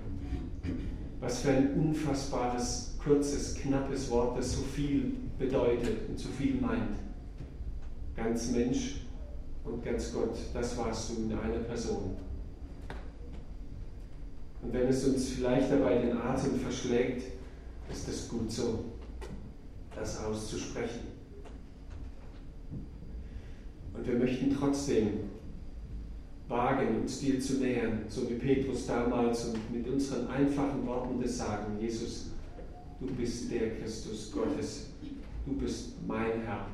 Was 1.20 1.40
für 1.40 1.50
ein 1.50 1.74
unfassbares, 1.74 2.96
kurzes, 3.02 3.54
knappes 3.56 4.10
Wort, 4.10 4.38
das 4.38 4.52
so 4.52 4.62
viel 4.62 5.16
bedeutet 5.38 6.08
und 6.08 6.18
so 6.18 6.28
viel 6.28 6.60
meint. 6.60 6.96
Ganz 8.16 8.50
Mensch 8.50 9.02
und 9.64 9.84
ganz 9.84 10.12
Gott, 10.12 10.36
das 10.52 10.76
warst 10.76 11.10
du 11.10 11.22
in 11.22 11.32
einer 11.32 11.58
Person. 11.60 12.16
Und 14.62 14.72
wenn 14.72 14.88
es 14.88 15.04
uns 15.04 15.30
vielleicht 15.30 15.70
dabei 15.70 15.98
den 15.98 16.16
Atem 16.16 16.58
verschlägt, 16.58 17.22
ist 17.90 18.08
es 18.08 18.28
gut 18.28 18.50
so, 18.50 18.84
das 19.94 20.24
auszusprechen. 20.24 21.18
Und 23.94 24.06
wir 24.06 24.14
möchten 24.14 24.54
trotzdem 24.54 25.28
wagen, 26.48 27.02
uns 27.02 27.20
dir 27.20 27.38
zu 27.40 27.54
nähern, 27.54 28.04
so 28.08 28.28
wie 28.28 28.34
Petrus 28.34 28.86
damals 28.86 29.46
und 29.46 29.72
mit 29.72 29.86
unseren 29.86 30.28
einfachen 30.28 30.86
Worten 30.86 31.20
des 31.20 31.38
Sagen, 31.38 31.78
Jesus, 31.80 32.30
du 33.00 33.06
bist 33.06 33.50
der 33.52 33.76
Christus 33.76 34.32
Gottes, 34.32 34.86
du 35.46 35.52
bist 35.54 35.92
mein 36.06 36.42
Herr. 36.44 36.68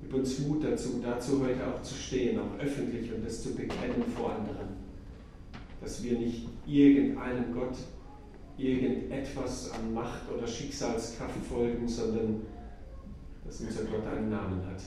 Gib 0.00 0.14
uns 0.14 0.38
Mut 0.40 0.62
dazu, 0.62 1.00
dazu 1.02 1.42
heute 1.44 1.66
auch 1.66 1.82
zu 1.82 1.94
stehen, 1.94 2.38
auch 2.38 2.58
öffentlich 2.60 3.12
und 3.12 3.26
das 3.26 3.42
zu 3.42 3.54
bekennen 3.54 4.04
vor 4.14 4.34
anderen. 4.34 4.75
Dass 5.80 6.02
wir 6.02 6.18
nicht 6.18 6.48
irgendeinem 6.66 7.52
Gott, 7.52 7.76
irgendetwas 8.56 9.70
an 9.72 9.92
Macht 9.92 10.22
oder 10.32 10.46
Schicksalskraft 10.46 11.44
folgen, 11.48 11.86
sondern 11.86 12.42
dass 13.44 13.60
unser 13.60 13.84
Gott 13.84 14.06
einen 14.06 14.30
Namen 14.30 14.66
hat. 14.66 14.82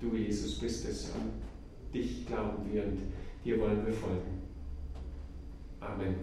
Du, 0.00 0.14
Jesus, 0.16 0.58
bist 0.58 0.86
es. 0.88 1.12
An 1.14 1.30
dich 1.92 2.26
glauben 2.26 2.70
wir 2.72 2.84
und 2.84 2.98
dir 3.44 3.60
wollen 3.60 3.86
wir 3.86 3.92
folgen. 3.92 4.42
Amen. 5.80 6.16